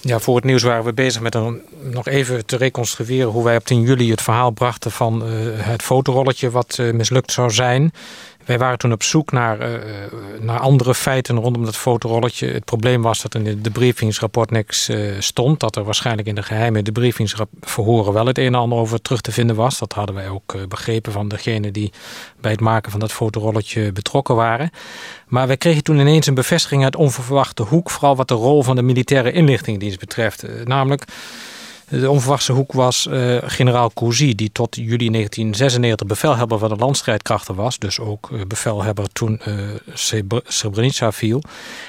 [0.00, 1.36] Ja, voor het nieuws waren we bezig met
[1.80, 5.82] nog even te reconstrueren hoe wij op 10 juli het verhaal brachten van uh, het
[5.82, 7.92] fotorolletje wat uh, mislukt zou zijn.
[8.44, 9.78] Wij waren toen op zoek naar, uh,
[10.40, 12.46] naar andere feiten rondom dat fotorolletje.
[12.46, 15.60] Het probleem was dat in het debriefingsrapport niks uh, stond.
[15.60, 19.32] Dat er waarschijnlijk in de geheime debriefingsverhoren wel het een en ander over terug te
[19.32, 19.78] vinden was.
[19.78, 21.92] Dat hadden wij ook begrepen van degene die
[22.40, 24.70] bij het maken van dat fotorolletje betrokken waren.
[25.26, 27.90] Maar wij kregen toen ineens een bevestiging uit onverwachte hoek.
[27.90, 30.44] Vooral wat de rol van de militaire inlichtingendienst betreft.
[30.64, 31.04] namelijk
[31.88, 37.54] de onverwachte hoek was uh, generaal Cousy, die tot juli 1996 bevelhebber van de landstrijdkrachten
[37.54, 37.78] was.
[37.78, 39.54] Dus ook uh, bevelhebber toen uh,
[40.44, 41.42] Srebrenica viel.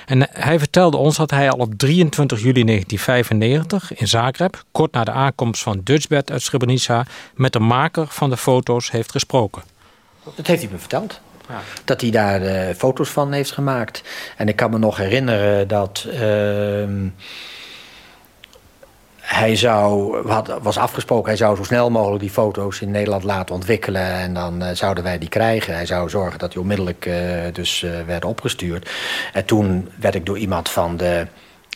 [0.06, 5.04] En hij vertelde ons dat hij al op 23 juli 1995 in Zagreb, kort na
[5.04, 7.06] de aankomst van Dutchbed uit Srebrenica,
[7.36, 9.64] met de maker van de foto's heeft gesproken.
[10.36, 11.20] Dat heeft hij me verteld.
[11.50, 11.62] Ja.
[11.84, 14.04] Dat hij daar foto's van heeft gemaakt.
[14.38, 17.08] En ik kan me nog herinneren dat ehm,
[19.26, 23.56] hij zou, had, was afgesproken, hij zou zo snel mogelijk die foto's in Nederland laten
[23.56, 24.12] ontwikkelen.
[24.12, 25.74] En dan uh, zouden wij die krijgen.
[25.74, 27.16] Hij zou zorgen dat die onmiddellijk uh,
[27.54, 28.90] dus uh, werden opgestuurd.
[29.34, 31.28] En toen werd ik door iemand van de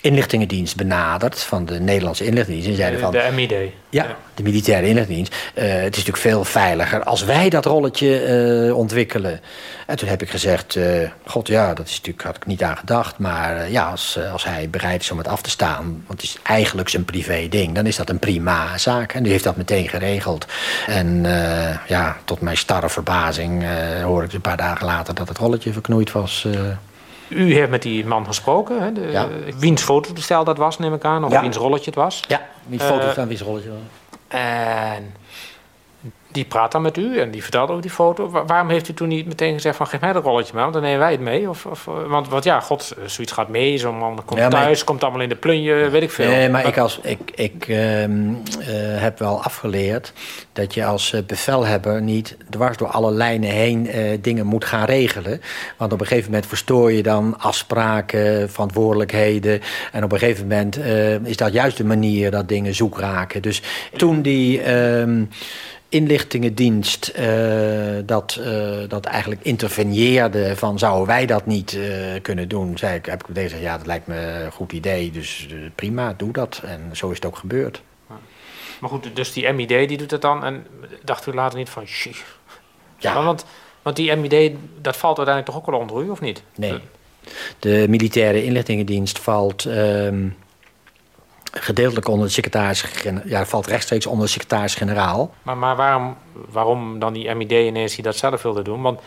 [0.02, 2.70] inlichtingendienst benaderd van de Nederlandse inlichtingendienst.
[2.70, 3.54] En zeiden van, de MID.
[3.90, 5.34] Ja, de militaire inlichtingendienst.
[5.56, 8.28] Uh, het is natuurlijk veel veiliger als wij dat rolletje
[8.68, 9.42] uh, ontwikkelen.
[9.88, 12.78] En toen heb ik gezegd, uh, god ja, dat is natuurlijk, had ik niet aan
[12.78, 13.18] gedacht.
[13.18, 16.38] Maar ja, als, als hij bereid is om het af te staan, want het is
[16.44, 19.14] eigenlijk zijn privé ding, dan is dat een prima zaak.
[19.14, 20.46] En die heeft dat meteen geregeld.
[20.88, 21.24] En
[21.88, 23.64] ja, tot mijn starre verbazing
[24.04, 26.48] hoor ik een paar dagen later dat het rolletje verknoeid was.
[27.30, 28.82] U heeft met die man gesproken.
[28.82, 28.92] Hè?
[28.92, 29.28] De, ja.
[29.58, 31.24] Wiens fotostel dat was, neem ik aan.
[31.24, 32.24] Of wiens rolletje het was.
[32.28, 33.80] Ja, wiens fotostel, wiens rolletje was.
[34.28, 35.14] En
[36.32, 38.30] die praat dan met u en die vertelt over die foto.
[38.46, 40.84] waarom heeft u toen niet meteen gezegd van geef mij dat rolletje maar, want dan
[40.84, 41.50] nemen wij het mee?
[41.50, 45.22] Of, of want, want ja, god, zoiets gaat mee, zo'n man komt thuis, komt allemaal
[45.22, 46.30] in de plunje, weet ik veel.
[46.30, 48.08] Nee, maar, ik, als, ik, ik uh, uh,
[49.02, 50.14] heb wel afgeleerd
[50.54, 54.86] dat je als eh, bevelhebber niet dwars door alle lijnen heen uh, dingen moet gaan
[54.86, 55.42] regelen.
[55.78, 59.62] Want op een gegeven moment verstoor je dan afspraken, verantwoordelijkheden.
[59.92, 63.42] En op een gegeven moment uh, is dat juist de manier dat dingen zoek raken.
[63.42, 63.62] Dus
[63.98, 64.62] toen die...
[65.90, 72.48] Ehm, inlichtingendienst uh, dat, uh, dat eigenlijk interveneerde van zouden wij dat niet uh, kunnen
[72.48, 75.48] doen, zei ik, heb ik meteen gezegd ja dat lijkt me een goed idee, dus
[75.76, 76.62] prima, doe dat.
[76.64, 77.82] En zo is het ook gebeurd.
[78.80, 80.66] Maar goed, dus die MID die doet het dan en
[81.04, 82.24] dacht u later niet van shit.
[82.98, 83.24] Ja.
[83.24, 83.46] Want,
[83.82, 86.44] want die MID, dat valt uiteindelijk toch ook wel onder u, of niet?
[86.56, 86.80] Nee.
[87.60, 89.66] De militaire inlichtingendienst valt...
[89.66, 90.12] Uh,
[91.52, 92.86] gedeeltelijk onder de secretaris...
[93.26, 95.34] Ja, valt rechtstreeks onder de secretaris-generaal.
[95.42, 96.18] Maar, maar waarom,
[96.50, 98.82] waarom dan die MID ineens die dat zelf wilde doen?
[98.82, 99.00] Want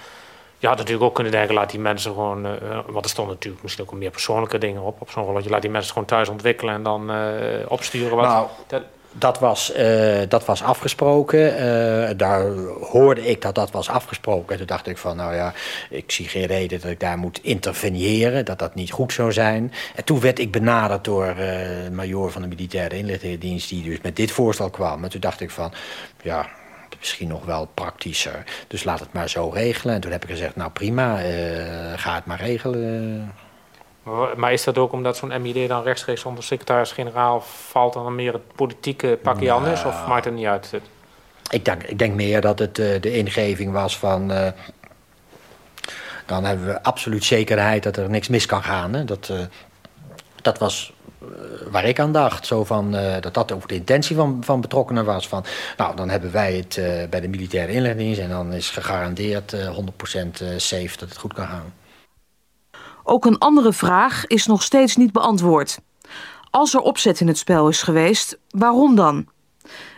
[0.58, 2.46] je had natuurlijk ook kunnen denken, laat die mensen gewoon...
[2.46, 2.52] Uh,
[2.86, 5.50] want er stonden natuurlijk misschien ook meer persoonlijke dingen op, op zo'n rolletje.
[5.50, 7.26] Laat die mensen gewoon thuis ontwikkelen en dan uh,
[7.68, 8.16] opsturen.
[8.16, 11.38] Wat, nou, dat, dat was, uh, dat was afgesproken.
[11.38, 12.46] Uh, daar
[12.80, 14.56] hoorde ik dat dat was afgesproken.
[14.56, 15.52] Toen dacht ik van, nou ja,
[15.90, 18.44] ik zie geen reden dat ik daar moet interveneren.
[18.44, 19.72] Dat dat niet goed zou zijn.
[19.94, 23.68] En toen werd ik benaderd door uh, de major van de militaire inlichtingendienst...
[23.68, 25.04] die dus met dit voorstel kwam.
[25.04, 25.72] En toen dacht ik van,
[26.22, 26.46] ja,
[26.98, 28.44] misschien nog wel praktischer.
[28.66, 29.94] Dus laat het maar zo regelen.
[29.94, 31.16] En toen heb ik gezegd, nou prima,
[31.96, 33.32] ga het maar regelen.
[34.36, 37.92] Maar is dat ook omdat zo'n MID dan rechtstreeks onder secretaris-generaal valt...
[37.92, 39.84] dan meer het politieke pakje nou, anders?
[39.84, 40.72] Of maakt het niet uit?
[41.50, 44.32] Ik denk, ik denk meer dat het uh, de ingeving was van...
[44.32, 44.48] Uh,
[46.26, 48.92] dan hebben we absoluut zekerheid dat er niks mis kan gaan.
[48.92, 49.04] Hè?
[49.04, 49.40] Dat, uh,
[50.42, 50.92] dat was
[51.70, 52.46] waar ik aan dacht.
[52.46, 55.28] Zo van, dat dat ook de intentie van, van betrokkenen was.
[55.28, 55.44] Van,
[55.76, 58.18] nou, dan hebben wij het bij de militaire inlichting...
[58.18, 59.58] en dan is gegarandeerd 100%
[60.56, 61.72] safe dat het goed kan gaan.
[63.04, 65.80] Ook een andere vraag is nog steeds niet beantwoord.
[66.50, 69.26] Als er opzet in het spel is geweest, waarom dan?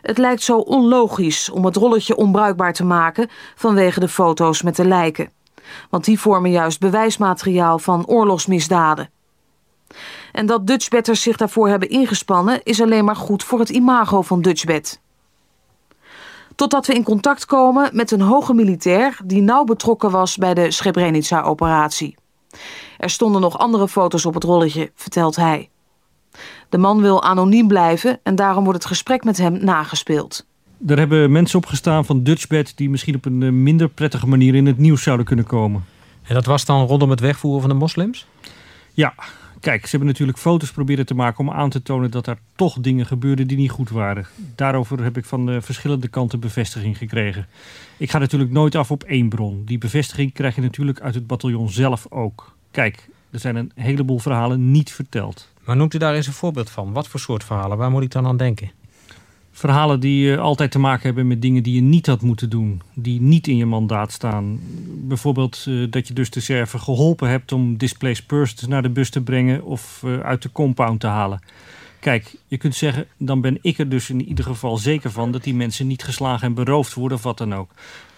[0.03, 4.85] Het lijkt zo onlogisch om het rolletje onbruikbaar te maken vanwege de foto's met de
[4.85, 5.31] lijken.
[5.91, 9.11] Want die vormen juist bewijsmateriaal van oorlogsmisdaden.
[10.33, 14.43] En dat Dutchbetters zich daarvoor hebben ingespannen is alleen maar goed voor het imago van
[14.43, 15.01] Dutchbed.
[16.55, 20.71] Totdat we in contact komen met een hoge militair die nauw betrokken was bij de
[20.71, 22.17] Srebrenica-operatie.
[22.99, 25.69] Er stonden nog andere foto's op het rolletje, vertelt hij.
[26.69, 30.47] De man wil anoniem blijven en daarom wordt het gesprek met hem nagespeeld.
[30.87, 34.67] Er hebben mensen opgestaan van Dutchbed die misschien op een eh, minder prettige manier in
[34.67, 35.85] het nieuws zouden kunnen komen.
[36.23, 38.27] En dat was dan rondom het wegvoeren van de moslims?
[38.93, 39.15] Ja,
[39.65, 42.81] kijk, ze hebben natuurlijk foto's proberen te maken om aan te tonen dat er toch
[42.81, 44.27] dingen gebeurden die niet goed waren.
[44.55, 47.47] Daarover heb ik van de verschillende kanten bevestiging gekregen.
[47.97, 49.63] Ik ga natuurlijk nooit af op één bron.
[49.65, 52.57] Die bevestiging krijg je natuurlijk uit het bataljon zelf ook.
[52.71, 55.53] Kijk, er zijn een heleboel verhalen niet verteld.
[55.65, 56.93] Maar noemt u daar eens een voorbeeld van?
[56.93, 57.79] Wat voor soort verhalen?
[57.79, 58.71] Waar moet ik dan aan denken?
[59.57, 62.83] Verhalen die uh, altijd te maken hebben met dingen die je niet had moeten doen.
[62.95, 64.59] Die niet in je mandaat staan.
[64.87, 69.11] Bijvoorbeeld uh, dat je dus de server geholpen hebt om displaced persons naar de bus
[69.11, 71.41] te brengen of uh, uit de compound te halen.
[72.01, 75.45] Kijk, je kunt zeggen, dan ben ik er dus in ieder geval zeker van dat
[75.45, 77.71] die mensen niet geslagen en beroofd worden of wat dan ook.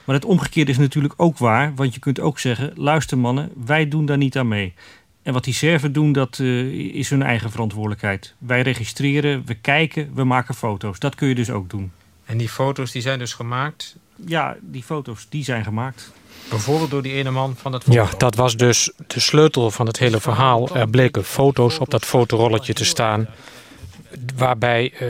[0.05, 1.75] Maar het omgekeerde is natuurlijk ook waar.
[1.75, 4.75] Want je kunt ook zeggen, luister mannen, wij doen daar niet aan mee.
[5.27, 8.35] En wat die server doen, dat uh, is hun eigen verantwoordelijkheid.
[8.39, 10.99] Wij registreren, we kijken, we maken foto's.
[10.99, 11.93] Dat kun je dus ook doen.
[12.25, 13.97] En die foto's die zijn dus gemaakt?
[14.27, 16.13] Ja, die foto's die zijn gemaakt.
[16.51, 18.03] Bijvoorbeeld door die ene man van het foto.
[18.03, 20.77] Ja, dat was dus de sleutel van het hele verhaal.
[20.77, 23.29] Er bleken foto's op dat fotorolletje te staan
[24.37, 25.09] waarbij uh,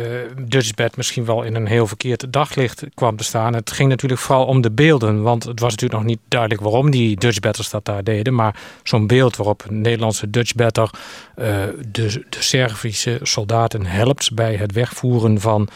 [0.49, 3.55] Dutchbed misschien wel in een heel verkeerd daglicht kwam te staan.
[3.55, 6.91] Het ging natuurlijk vooral om de beelden, want het was natuurlijk nog niet duidelijk waarom
[6.91, 8.35] die Dutchbetters dat daar deden.
[8.35, 10.91] Maar zo'n beeld waarop een Nederlandse Dutchbetter
[11.37, 11.47] uh,
[11.91, 15.69] de, de Servische soldaten helpt bij het wegvoeren van,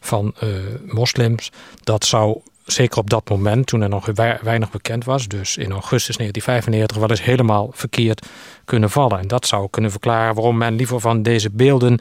[0.00, 0.48] van uh,
[0.86, 1.50] moslims,
[1.82, 4.06] dat zou zeker op dat moment, toen er nog
[4.42, 8.26] weinig bekend was, dus in augustus 1995, wel eens helemaal verkeerd
[8.64, 9.18] kunnen vallen.
[9.18, 12.00] En dat zou kunnen verklaren waarom men liever van deze beelden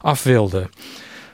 [0.00, 0.68] af wilde.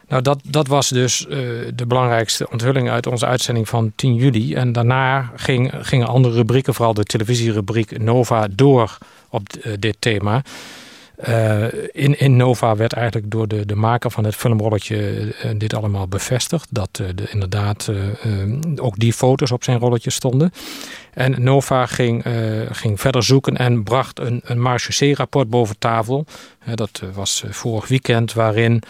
[0.09, 1.29] Nou, dat, dat was dus uh,
[1.75, 4.55] de belangrijkste onthulling uit onze uitzending van 10 juli.
[4.55, 8.99] En daarna ging, gingen andere rubrieken, vooral de televisierubriek Nova, door
[9.29, 10.43] op uh, dit thema.
[11.29, 16.09] Uh, in, in Nova werd eigenlijk door de, de maker van het filmrolletje dit allemaal
[16.09, 16.69] bevestigd.
[16.71, 17.91] Dat de, inderdaad
[18.77, 20.53] ook die foto's op zijn rolletje stonden.
[21.15, 22.25] En Nova ging,
[22.71, 26.27] ging verder zoeken en bracht een, een Marche-C-rapport boven tafel.
[26.75, 28.83] dat was vorig weekend, waarin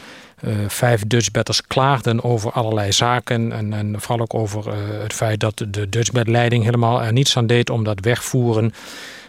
[0.45, 3.73] uh, vijf Dutchbetters klaagden over allerlei zaken.
[3.73, 7.85] En, vooral ook over het feit dat de Dutchbed-leiding helemaal er niets aan deed om
[7.85, 8.73] dat wegvoeren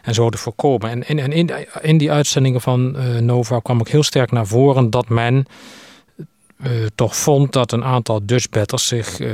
[0.01, 0.89] en zo te voorkomen.
[0.89, 5.09] En, en, in, in die uitzendingen van Nova kwam ook heel sterk naar voren dat
[5.09, 5.45] men
[6.63, 9.31] uh, toch vond dat een aantal Dutchbatters zich uh,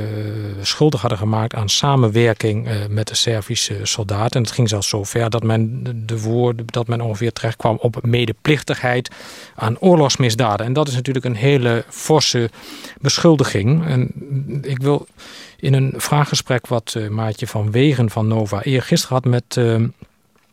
[0.60, 4.36] schuldig hadden gemaakt aan samenwerking uh, met de Servische soldaten.
[4.36, 7.76] En het ging zelfs zo ver dat men de woorden dat men ongeveer terecht kwam
[7.80, 9.10] op medeplichtigheid
[9.54, 10.66] aan oorlogsmisdaden.
[10.66, 12.50] En dat is natuurlijk een hele forse
[13.00, 13.86] beschuldiging.
[13.86, 14.10] En
[14.62, 15.06] ik wil
[15.56, 19.60] in een vraaggesprek wat Maatje van Wegen van Nova eergisteren had met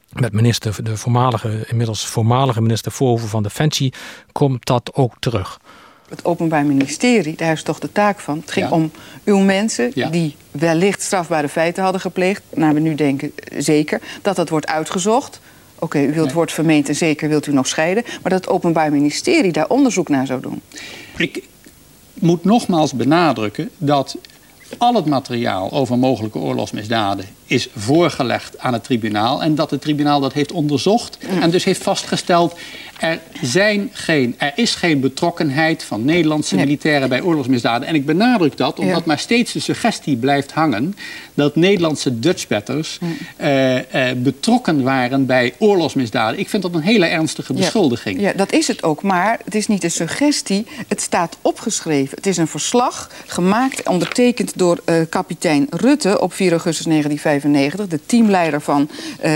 [0.10, 3.94] met minister, de voormalige, inmiddels voormalige minister Voorhoeven van Defensie,
[4.32, 5.60] komt dat ook terug
[6.10, 8.38] het Openbaar Ministerie, daar is toch de taak van.
[8.40, 8.92] Het ging om
[9.24, 12.42] uw mensen die wellicht strafbare feiten hadden gepleegd.
[12.50, 14.02] Naar we nu denken zeker.
[14.22, 15.40] Dat dat wordt uitgezocht.
[15.80, 18.04] Oké, u wilt het woord vermeend en zeker wilt u nog scheiden.
[18.06, 20.62] Maar dat het Openbaar Ministerie daar onderzoek naar zou doen.
[21.18, 21.44] Ik
[22.14, 24.18] moet nogmaals benadrukken dat
[24.78, 29.44] al het materiaal over mogelijke oorlogsmisdaden is voorgelegd aan het tribunaal.
[29.44, 31.18] En dat het tribunaal dat heeft onderzocht.
[31.42, 32.56] En dus heeft vastgesteld
[33.00, 37.88] er, zijn geen, er is geen betrokkenheid van Nederlandse militairen bij oorlogsmisdaden.
[37.88, 40.96] En ik benadruk dat omdat maar steeds de suggestie blijft hangen
[41.34, 43.00] dat Nederlandse Dutchbatters
[43.42, 43.78] uh,
[44.18, 46.40] betrokken waren bij oorlogsmisdaden.
[46.40, 48.22] Ik vind dat een hele ernstige beschuldiging.
[48.22, 48.34] Ja.
[48.34, 49.02] dat is het ook.
[49.04, 50.66] Maar het is niet een suggestie.
[50.88, 52.16] Het staat opgeschreven.
[52.16, 56.86] Het is een verslag gemaakt, ondertekend door uh, kapitein Rutte op 4 augustus
[57.42, 57.88] 1995.
[57.88, 58.90] De teamleider van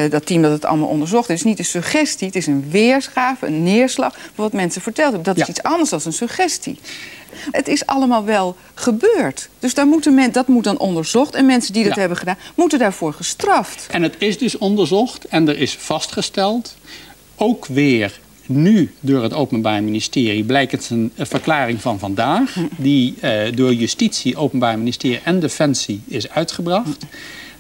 [0.10, 1.28] dat team dat het allemaal onderzocht.
[1.28, 5.14] Het is niet een suggestie, het is een weergave, een neerslag voor wat mensen verteld
[5.14, 5.34] hebben.
[5.34, 6.80] Dat is iets anders dan een suggestie.
[7.52, 9.50] Het is allemaal wel gebeurd.
[9.60, 11.36] Dus daar moeten men, dat moet dan onderzocht.
[11.36, 13.88] En mensen die dat hebben gedaan, moeten daarvoor gestraft.
[13.92, 16.76] En het is dus onderzocht en er is vastgesteld,
[17.36, 23.42] ook weer nu door het Openbaar Ministerie blijkt het een verklaring van vandaag, die uh,
[23.54, 27.06] door Justitie, Openbaar Ministerie en Defensie is uitgebracht.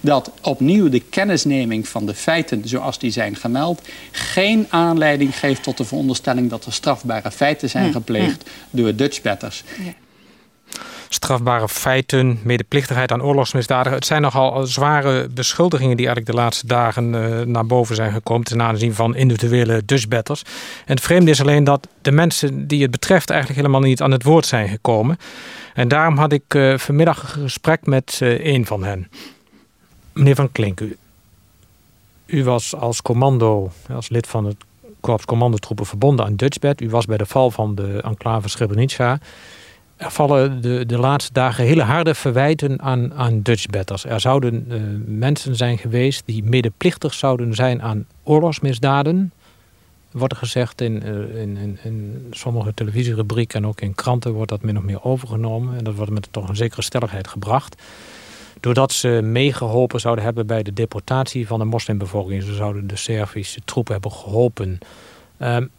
[0.03, 5.77] Dat opnieuw de kennisneming van de feiten zoals die zijn gemeld geen aanleiding geeft tot
[5.77, 8.77] de veronderstelling dat er strafbare feiten zijn hm, gepleegd hm.
[8.77, 9.63] door Dutchbatters.
[9.83, 9.93] Ja
[11.13, 13.93] strafbare feiten, medeplichtigheid aan oorlogsmisdaden.
[13.93, 18.45] Het zijn nogal zware beschuldigingen die eigenlijk de laatste dagen uh, naar boven zijn gekomen
[18.45, 20.41] ten aanzien van individuele Dutchbatters.
[20.85, 24.11] En het vreemde is alleen dat de mensen die het betreft eigenlijk helemaal niet aan
[24.11, 25.17] het woord zijn gekomen.
[25.73, 29.09] En daarom had ik uh, vanmiddag een gesprek met uh, een van hen.
[30.13, 30.81] Meneer Van Klink,
[32.25, 34.55] u, was als commando, als lid van het
[34.99, 36.81] korps commandotroepen verbonden aan Dutchbed.
[36.81, 39.19] U was bij de val van de enclave Srebrenica.
[39.95, 43.41] Er vallen de, de laatste dagen hele harde verwijten aan, aan.
[44.07, 49.31] Er zouden uh, mensen zijn geweest die medeplichtig zouden zijn aan oorlogsmisdaden.
[50.11, 54.61] Wordt gezegd in, uh, in, in, in, sommige televisierubrieken en ook in kranten wordt dat
[54.61, 55.77] min of meer overgenomen.
[55.77, 57.75] En dat wordt met toch een zekere stelligheid gebracht
[58.63, 62.43] doordat ze meegeholpen zouden hebben bij de deportatie van de moslimbevolking.
[62.43, 64.79] Ze zouden de Servische troepen hebben geholpen.
[65.39, 65.69] Um,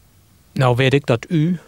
[0.52, 1.58] nou weet ik dat u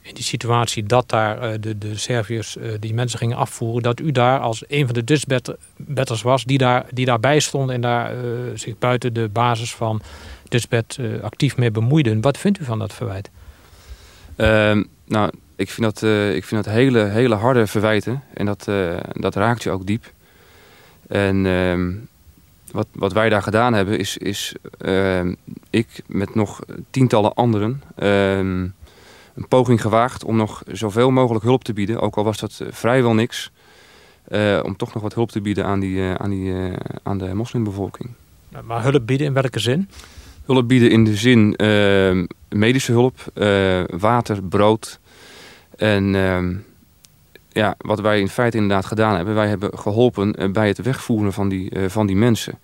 [0.00, 4.00] in die situatie dat daar uh, de, de Serviërs uh, die mensen gingen afvoeren, dat
[4.00, 8.14] u daar als een van de Dutchbetters was die, daar, die daarbij stonden en daar
[8.14, 8.20] uh,
[8.54, 10.02] zich buiten de basis van
[10.48, 12.20] Dutchbed actief mee bemoeiden.
[12.20, 13.30] Wat vindt u van dat verwijt?
[14.36, 18.64] Ehm, nou, ik vind dat, ik vind dat hele, hele harde verwijten en dat,
[19.12, 20.12] dat raakt je ook diep.
[21.12, 21.92] En ehm,
[22.70, 25.34] wat, wat wij daar gedaan hebben is, is ehm,
[25.70, 28.60] ik met nog tientallen anderen ehm,
[29.34, 32.00] een poging gewaagd om nog zoveel mogelijk hulp te bieden.
[32.00, 33.50] Ook al was dat eh, vrijwel niks.
[34.28, 36.54] Uh, om toch nog wat hulp te bieden aan, die, uh, aan, die,
[37.02, 38.10] aan de moslimbevolking.
[38.64, 39.88] Maar hulp bieden in welke zin?
[40.44, 41.56] Hulp bieden in de zin
[42.48, 43.32] medische hulp,
[43.98, 45.00] water, brood
[45.76, 46.14] en
[47.52, 51.32] ja, wat wij in feite inderdaad gedaan hebben, wij hebben geholpen eh, bij het wegvoeren
[51.32, 52.58] van die, uh, van die mensen.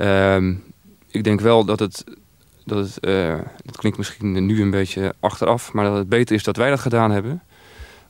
[0.00, 0.62] Um,
[1.10, 2.04] ik denk wel dat het,
[2.64, 6.42] dat het uh, dat klinkt misschien nu een beetje achteraf, maar dat het beter is
[6.42, 7.42] dat wij dat gedaan hebben.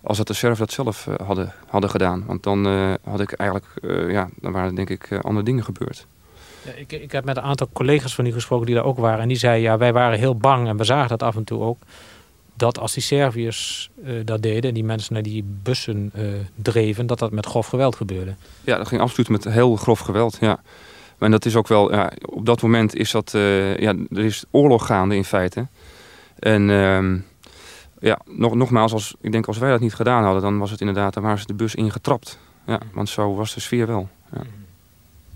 [0.03, 2.25] als dat de Serven dat zelf hadden, hadden gedaan.
[2.27, 2.67] Want dan
[3.05, 3.67] had ik eigenlijk,
[4.11, 6.07] ja, dan waren denk ik andere dingen gebeurd.
[6.65, 9.21] Ja, ik, ik heb met een aantal collega's van u gesproken die daar ook waren.
[9.21, 11.61] En die zeiden, ja, wij waren heel bang en we zagen dat af en toe
[11.61, 11.79] ook.
[12.57, 13.91] Dat als die Serviërs
[14.25, 16.13] dat deden en die mensen naar die bussen
[16.55, 18.35] dreven, dat dat met grof geweld gebeurde.
[18.65, 20.61] Ja, dat ging absoluut met heel grof geweld, ja.
[21.19, 24.45] En dat is ook wel, ja, op dat moment is dat, uh, ja, er is
[24.51, 25.67] oorlog gaande in feite.
[26.39, 27.21] En uh,
[28.01, 30.81] ja, nog, nogmaals, als, ik denk als wij dat niet gedaan hadden, dan was het
[30.81, 32.39] inderdaad, dan waren ze de bus ingetrapt.
[32.67, 34.09] Ja, want zo was de sfeer wel.
[34.33, 34.41] Ja.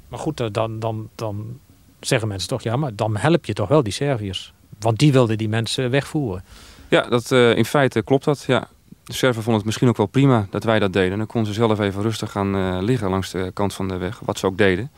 [0.09, 1.59] Maar goed, eh, dan, dan, dan
[2.01, 4.53] zeggen mensen toch, ja, maar dan help je toch wel die Serviërs.
[4.79, 6.45] Want die wilden die mensen wegvoeren.
[6.89, 8.69] Ja, dat, uh, in feite klopt dat, ja.
[9.05, 11.19] De Serven vonden het misschien ook wel prima dat wij dat deden.
[11.19, 14.19] Dan konden ze zelf even rustig gaan uh, liggen langs de kant van de weg,
[14.19, 14.91] wat ze ook deden.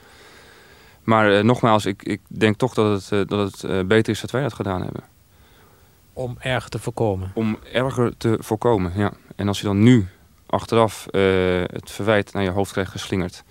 [1.02, 4.42] Maar uh, nogmaals, ik, ik denk toch dat het, dat het beter is dat wij
[4.42, 5.02] dat gedaan hebben.
[6.12, 7.30] Om erger te voorkomen?
[7.34, 9.12] Om erger te voorkomen, ja.
[9.36, 10.08] En als je dan nu
[10.46, 13.44] achteraf het verwijt naar je hoofd krijgt geslingerd...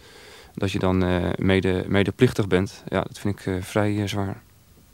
[0.54, 1.04] dat je dan
[1.38, 4.42] mede, medeplichtig bent, ja, dat vind ik vrij zwaar.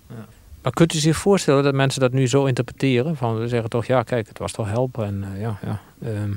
[0.09, 0.25] Ja.
[0.65, 3.15] Maar kunt u zich voorstellen dat mensen dat nu zo interpreteren?
[3.15, 6.31] Van, we zeggen toch, ja, kijk, het was toch helpen en ja, ja ehm,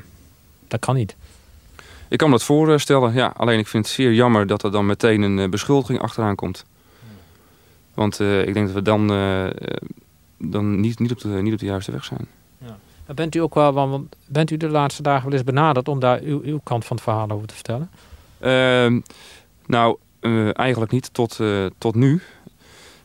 [0.67, 1.17] dat kan niet.
[2.09, 3.33] Ik kan me dat voorstellen, ja.
[3.37, 6.65] Alleen ik vind het zeer jammer dat er dan meteen een uh, beschuldiging achteraan komt.
[7.95, 9.47] Want uh, ik denk dat we dan, uh,
[10.39, 12.27] dan niet, niet, op de, niet op de juiste weg zijn.
[12.59, 13.15] Ja.
[13.15, 16.21] Bent u ook wel, want bent u de laatste dagen wel eens benaderd om daar
[16.21, 17.91] uw, uw kant van het verhaal over te vertellen?
[18.39, 19.01] Ehm,
[19.67, 19.97] nou,
[20.53, 21.41] eigenlijk niet tot,
[21.79, 22.23] tot nu.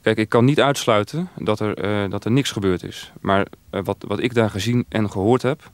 [0.04, 3.12] Kijk, ik kan niet uitsluiten dat er, dat er niks gebeurd is.
[3.22, 5.72] Maar wat, wat ik daar gezien en gehoord heb,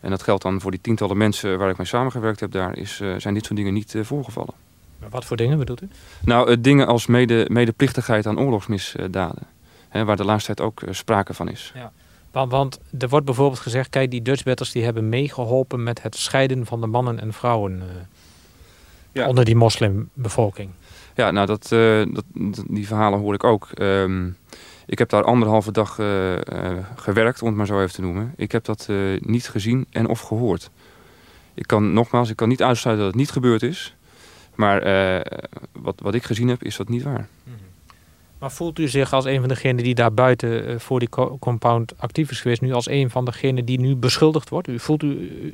[0.00, 2.52] en dat geldt dan voor die tientallen mensen waar ik mee samengewerkt heb.
[2.52, 4.54] Daar is, uh, zijn dit soort dingen niet voorgevallen.
[4.98, 5.88] Maar wat voor dingen bedoelt u?
[6.20, 9.42] Nou, dingen als mede, medeplichtigheid aan oorlogsmisdaden.
[9.88, 11.72] Hè, waar de laatste tijd ook sprake van is.
[11.74, 11.92] Ja.
[12.30, 13.88] Want, want, er wordt bijvoorbeeld gezegd...
[13.88, 17.82] kijk, die Dutchbatters die hebben meegeholpen met het scheiden van de mannen en vrouwen...
[19.12, 19.28] Ja.
[19.28, 20.70] onder die moslimbevolking.
[21.20, 21.68] Ja, nou, dat,
[22.14, 22.24] dat,
[22.68, 23.68] die verhalen hoor ik ook.
[23.78, 24.36] Um,
[24.86, 26.40] ik heb daar anderhalve dag uh, uh,
[26.96, 28.32] gewerkt, om het maar zo even te noemen.
[28.36, 30.70] Ik heb dat uh, niet gezien en of gehoord.
[31.54, 33.96] Ik kan nogmaals, ik kan niet uitsluiten dat het niet gebeurd is.
[34.54, 34.80] Maar
[35.72, 37.28] wat, wat ik gezien heb, is dat niet waar.
[37.44, 37.54] -hmm.
[38.38, 41.92] Maar voelt u zich als een van degenen die daar buiten voor die co compound
[41.98, 42.60] actief is geweest...
[42.60, 44.68] nu als een van degenen die nu beschuldigd wordt?
[44.68, 45.08] U voelt u,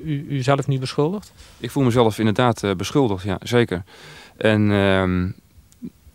[0.04, 1.32] u, u zelf nu beschuldigd?
[1.58, 3.82] Ik voel mezelf inderdaad beschuldigd, ja, zeker.
[4.36, 4.70] En...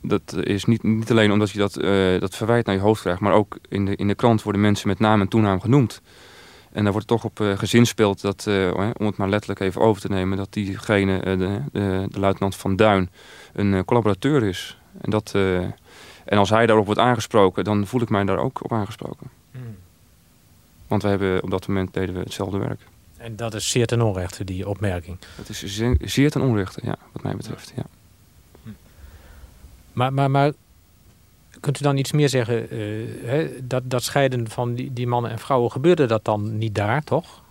[0.02, 3.22] Dat is niet, niet alleen omdat je dat, uh, dat verwijt naar je hoofd krijgt,
[3.22, 6.02] maar ook in de, in de krant worden mensen met naam en toenaam genoemd.
[6.72, 10.02] En daar wordt toch op uh, gezinspeeld dat, uh, om het maar letterlijk even over
[10.02, 13.10] te nemen, dat diegene, de, de, de, luitenant van Duin,
[13.54, 14.78] een collaborateur is.
[15.02, 15.32] En, dat,
[16.26, 19.30] en als hij daarop wordt aangesproken, dan voel ik mij daar ook op aangesproken.
[19.52, 19.76] Hmm.
[20.88, 22.82] Want we hebben op dat moment deden we hetzelfde werk.
[23.18, 25.18] En dat is zeer ten onrechte, die opmerking?
[25.38, 27.84] Dat is zeer, zeer ten onrechte, ja, wat mij betreft, ja.
[29.94, 30.52] Maar, maar, maar
[31.60, 32.76] kunt u dan iets meer zeggen?
[32.76, 36.76] Uh, hè, dat, dat scheiden van die, die mannen en vrouwen, gebeurde dat dan niet
[36.76, 37.42] daar, toch?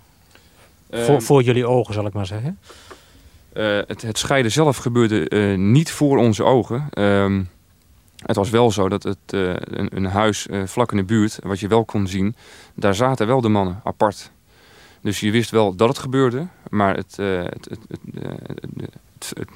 [0.90, 2.58] Uh, voor, voor jullie ogen, zal ik maar zeggen.
[3.52, 6.86] Uh, het, het, scheiden zelf gebeurde niet voor onze ogen.
[6.90, 7.42] Ehm,
[8.26, 11.68] het was wel zo dat het, een, een, huis vlak in de buurt, wat je
[11.68, 12.34] wel kon zien,
[12.74, 14.30] daar zaten wel de mannen apart.
[15.00, 17.68] Dus je wist wel dat het gebeurde, maar het, het,
[19.18, 19.48] het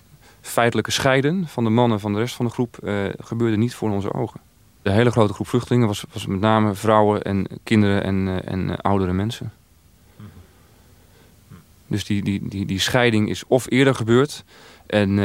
[0.47, 3.91] feitelijke scheiden van de mannen van de rest van de groep uh, gebeurde niet voor
[3.91, 4.41] onze ogen.
[4.83, 8.69] De hele grote groep vluchtelingen was, was met name vrouwen en kinderen en, uh, en
[8.69, 9.53] uh, oudere mensen.
[11.87, 14.45] Dus die, die, die, die scheiding is of eerder gebeurd.
[14.87, 15.17] En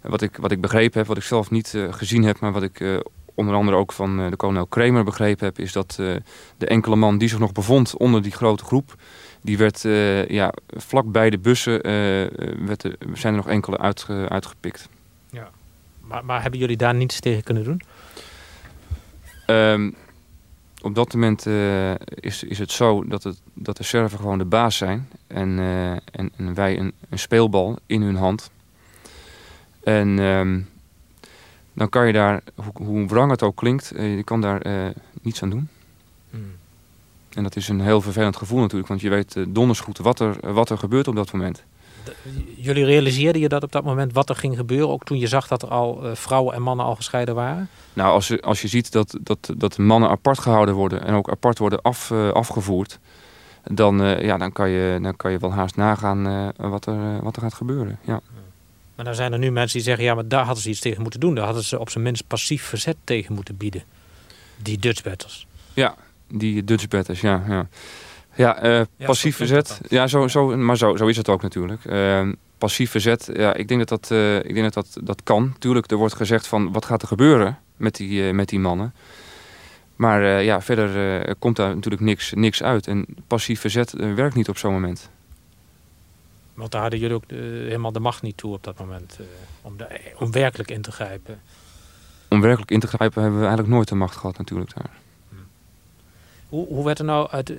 [0.00, 3.02] wat, ik, wat ik begrepen heb, wat ik zelf niet gezien heb, maar wat ik
[3.34, 5.94] onder andere ook van de kolonel Kramer begrepen heb, is dat
[6.56, 8.94] de enkele man die zich nog bevond onder die grote groep,
[9.44, 12.26] die werd uh, ja, vlak bij de bussen, uh,
[12.66, 14.88] werd er, zijn er nog enkele uitge, uitgepikt.
[15.30, 15.50] Ja.
[16.00, 17.80] Maar, maar hebben jullie daar niets tegen kunnen doen?
[19.46, 19.94] Um,
[20.82, 24.44] op dat moment uh, is, is het zo dat, het, dat de Serven gewoon de
[24.44, 25.08] baas zijn.
[25.26, 25.58] En,
[26.12, 28.50] en, en, wij een, een, speelbal in hun hand.
[29.82, 30.68] En um,
[31.72, 34.92] dan kan je daar, hoe, hoe wrang het ook klinkt, je kan daar
[35.22, 35.68] niets aan doen.
[37.34, 40.20] En dat is een heel vervelend gevoel natuurlijk, want je weet uh, donders goed wat
[40.20, 41.62] er, wat er gebeurt op dat moment.
[42.56, 45.48] Jullie realiseerden je dat op dat moment wat er ging gebeuren, ook toen je zag
[45.48, 47.68] dat er al uh, vrouwen en mannen al gescheiden waren?
[47.92, 51.30] Nou, als je, als je ziet dat, dat, dat mannen apart gehouden worden en ook
[51.30, 52.98] apart worden af, uh, afgevoerd,
[53.62, 57.42] dan, ja, dan, kan je, dan kan je wel haast nagaan wat, er, wat er
[57.42, 57.98] gaat gebeuren.
[58.04, 58.20] Ja.
[58.94, 61.02] Maar dan zijn er nu mensen die zeggen, ja, maar daar hadden ze iets tegen
[61.02, 61.34] moeten doen.
[61.34, 63.82] Daar hadden ze op zijn minst passief verzet tegen moeten bieden.
[64.56, 65.46] Die Dutch battles.
[65.72, 65.94] Ja,
[66.28, 67.44] die Dutch batters, ja.
[67.48, 67.68] ja.
[68.34, 69.80] Ja, uh, passief verzet.
[69.88, 71.84] Ja, zo, zo, maar zo, zo is het ook natuurlijk.
[71.84, 75.54] Uh, passief verzet, ja, ik denk dat dat, uh, ik denk dat, dat, dat kan.
[75.58, 78.94] Tuurlijk, er wordt gezegd van wat gaat er gebeuren met die, met die mannen.
[79.96, 82.86] Maar ja, verder komt daar natuurlijk niks, niks uit.
[82.86, 85.10] En passief verzet werkt niet op zo'n moment.
[86.54, 89.18] Want daar hadden jullie ook helemaal de macht niet toe op dat moment
[89.62, 91.40] om, de, om werkelijk in te grijpen.
[92.28, 94.90] Om werkelijk in te grijpen hebben we eigenlijk nooit de macht gehad natuurlijk daar.
[96.48, 97.56] Hoe, hoe werd er nou uit, eh,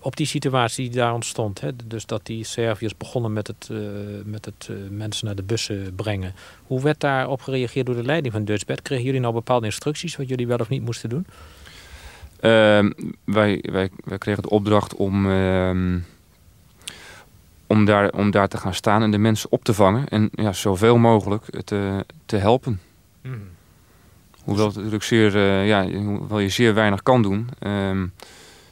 [0.00, 1.60] op die situatie die daar ontstond?
[1.60, 1.70] Hè?
[1.84, 3.78] Dus dat die Serviërs begonnen met het, uh,
[4.24, 6.34] met het uh, mensen naar de bussen brengen.
[6.66, 8.82] Hoe werd daarop gereageerd door de leiding van Dutchbed?
[8.82, 11.26] Kregen jullie nou bepaalde instructies wat jullie wel of niet moesten doen?
[12.40, 12.90] Uh,
[13.24, 15.98] wij, wij, wij kregen de opdracht om, ehm,
[17.66, 20.08] om, daar, om daar te gaan staan en de mensen op te vangen.
[20.08, 22.80] En ja, zoveel mogelijk te, te helpen.
[23.22, 23.56] Mm.
[24.48, 27.48] Hoewel het natuurlijk zeer, ja, hoewel je zeer weinig kan doen...
[27.58, 28.06] Ehm,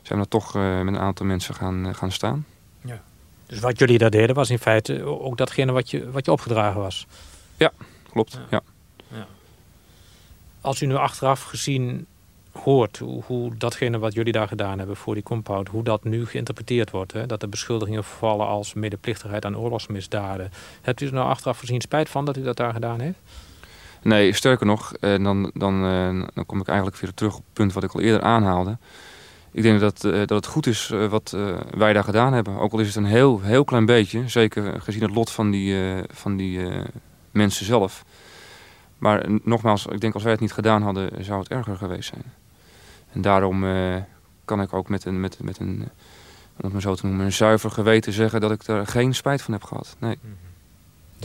[0.06, 2.46] zijn we toch uh, met een aantal mensen gaan, uh, gaan staan.
[2.80, 3.02] Ja.
[3.46, 6.80] Dus wat jullie daar deden was in feite ook datgene wat je, wat je opgedragen
[6.80, 7.06] was?
[7.56, 7.72] Ja,
[8.10, 8.40] klopt.
[8.50, 8.60] Ja.
[9.08, 9.26] ja.
[10.60, 12.06] Als u nu achteraf gezien
[12.52, 16.26] hoort hoe, hoe, datgene wat jullie daar gedaan hebben voor die compound, hoe dat nu
[16.26, 17.26] geïnterpreteerd wordt, hè?
[17.26, 20.50] dat de beschuldigingen vallen als medeplichtigheid aan oorlogsmisdaden.
[20.82, 23.18] Hebt u er nou achteraf gezien spijt van dat u dat daar gedaan heeft?
[24.02, 25.80] Nee, sterker nog, eh, dan, dan,
[26.34, 28.78] dan kom ik eigenlijk weer terug op het punt wat ik al eerder aanhaalde
[29.52, 31.36] ik denk dat, uh, dat het goed is wat
[31.76, 32.58] wij daar gedaan hebben.
[32.58, 34.28] Ook al is het een heel, heel klein beetje.
[34.28, 35.76] Zeker gezien het lot van die,
[36.10, 36.60] van die
[37.30, 38.04] mensen zelf.
[38.98, 42.22] Maar nogmaals, ik denk als wij het niet gedaan hadden, zou het erger geweest zijn.
[43.12, 43.64] En daarom
[44.44, 45.88] kan ik ook met een, met, met een,
[46.56, 49.42] om het maar zo te noemen, een zuiver geweten zeggen dat ik er geen spijt
[49.42, 49.96] van heb gehad.
[49.98, 50.18] Nee.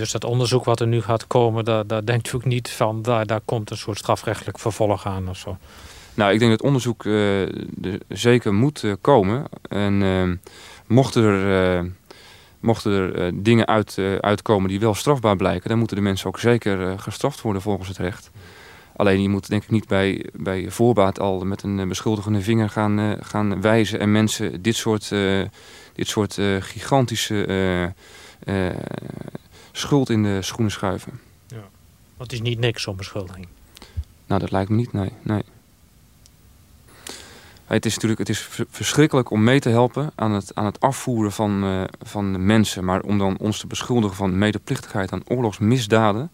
[0.02, 3.02] Dus dat onderzoek wat er nu gaat komen, daar, daar denkt u ook niet van,
[3.02, 5.58] daar, daar komt een soort strafrechtelijk vervolg aan of zo?
[6.14, 7.50] Nou, ik denk dat onderzoek uh,
[8.08, 9.46] zeker moet uh, komen.
[9.70, 10.30] En uh,
[10.88, 11.92] mochten er,
[12.60, 15.70] mochten er dingen uit, uitkomen die wel strafbaar blijken...
[15.70, 18.32] dan moeten de mensen ook zeker gestraft worden volgens het recht.
[18.96, 23.18] Alleen je moet denk ik niet bij, bij voorbaat al met een beschuldigende vinger gaan,
[23.20, 24.00] gaan wijzen...
[24.00, 25.10] en mensen dit soort,
[25.94, 27.94] dit soort gigantische
[29.72, 31.20] schuld in de schoenen schuiven.
[31.48, 31.56] Ja.
[32.18, 33.48] Want het is niet niks zo'n beschuldiging.
[34.28, 35.12] Nou, dat lijkt me niet, nee.
[35.22, 35.44] nee.
[37.66, 41.32] Het is natuurlijk het is verschrikkelijk om mee te helpen aan het, aan het afvoeren
[41.32, 42.86] van, uh, van mensen.
[42.86, 46.32] Maar om dan ons te beschuldigen van medeplichtigheid aan oorlogsmisdaden...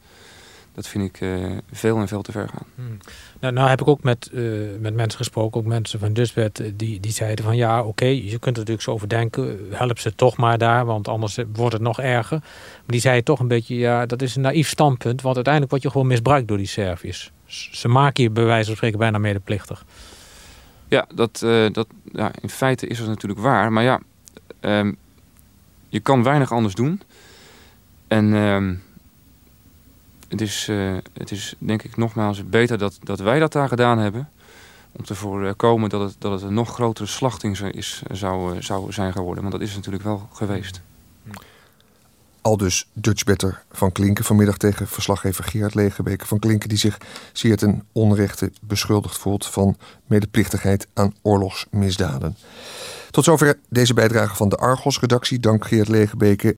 [0.78, 2.66] dat vind ik uh, veel en veel te ver gaan.
[2.76, 2.98] Hmm.
[3.40, 6.72] Nou, nou heb ik ook met, uh, met mensen gesproken, ook mensen van Dusbed...
[6.76, 9.60] die, die zeiden van ja, oké, okay, je kunt er natuurlijk zo over denken...
[9.72, 12.40] help ze toch maar daar, want anders wordt het nog erger.
[12.40, 15.22] Maar die zeiden toch een beetje, ja, dat is een naïef standpunt...
[15.22, 17.32] want uiteindelijk word je gewoon misbruikt door die Serviërs.
[17.72, 19.86] Ze maken je bij wijze van spreken bijna medeplichtig.
[20.88, 23.72] Ja, dat, uh, dat, ja, in feite is dat natuurlijk waar.
[23.72, 24.00] Maar ja,
[24.62, 24.98] um,
[25.90, 27.02] je kan weinig anders doen.
[28.08, 28.86] En um,
[30.28, 33.98] het, is, uh, het is denk ik nogmaals beter dat, dat wij dat daar gedaan
[33.98, 34.30] hebben.
[34.92, 39.12] Om te voorkomen dat het, dat het een nog grotere slachting is, zou, zou zijn
[39.12, 39.44] geworden.
[39.44, 40.82] Want dat is natuurlijk wel geweest.
[42.42, 46.70] Al dus Dutchbetter van Klinken vanmiddag tegen verslaggever Gerard Legebeke van Klinken...
[46.70, 46.98] die zich
[47.34, 52.38] zeer ten onrechte beschuldigd voelt van medeplichtigheid aan oorlogsmisdaden.
[53.12, 55.40] Tot zover deze bijdrage van de Argos-redactie.
[55.40, 56.56] Dank Geert Legebeke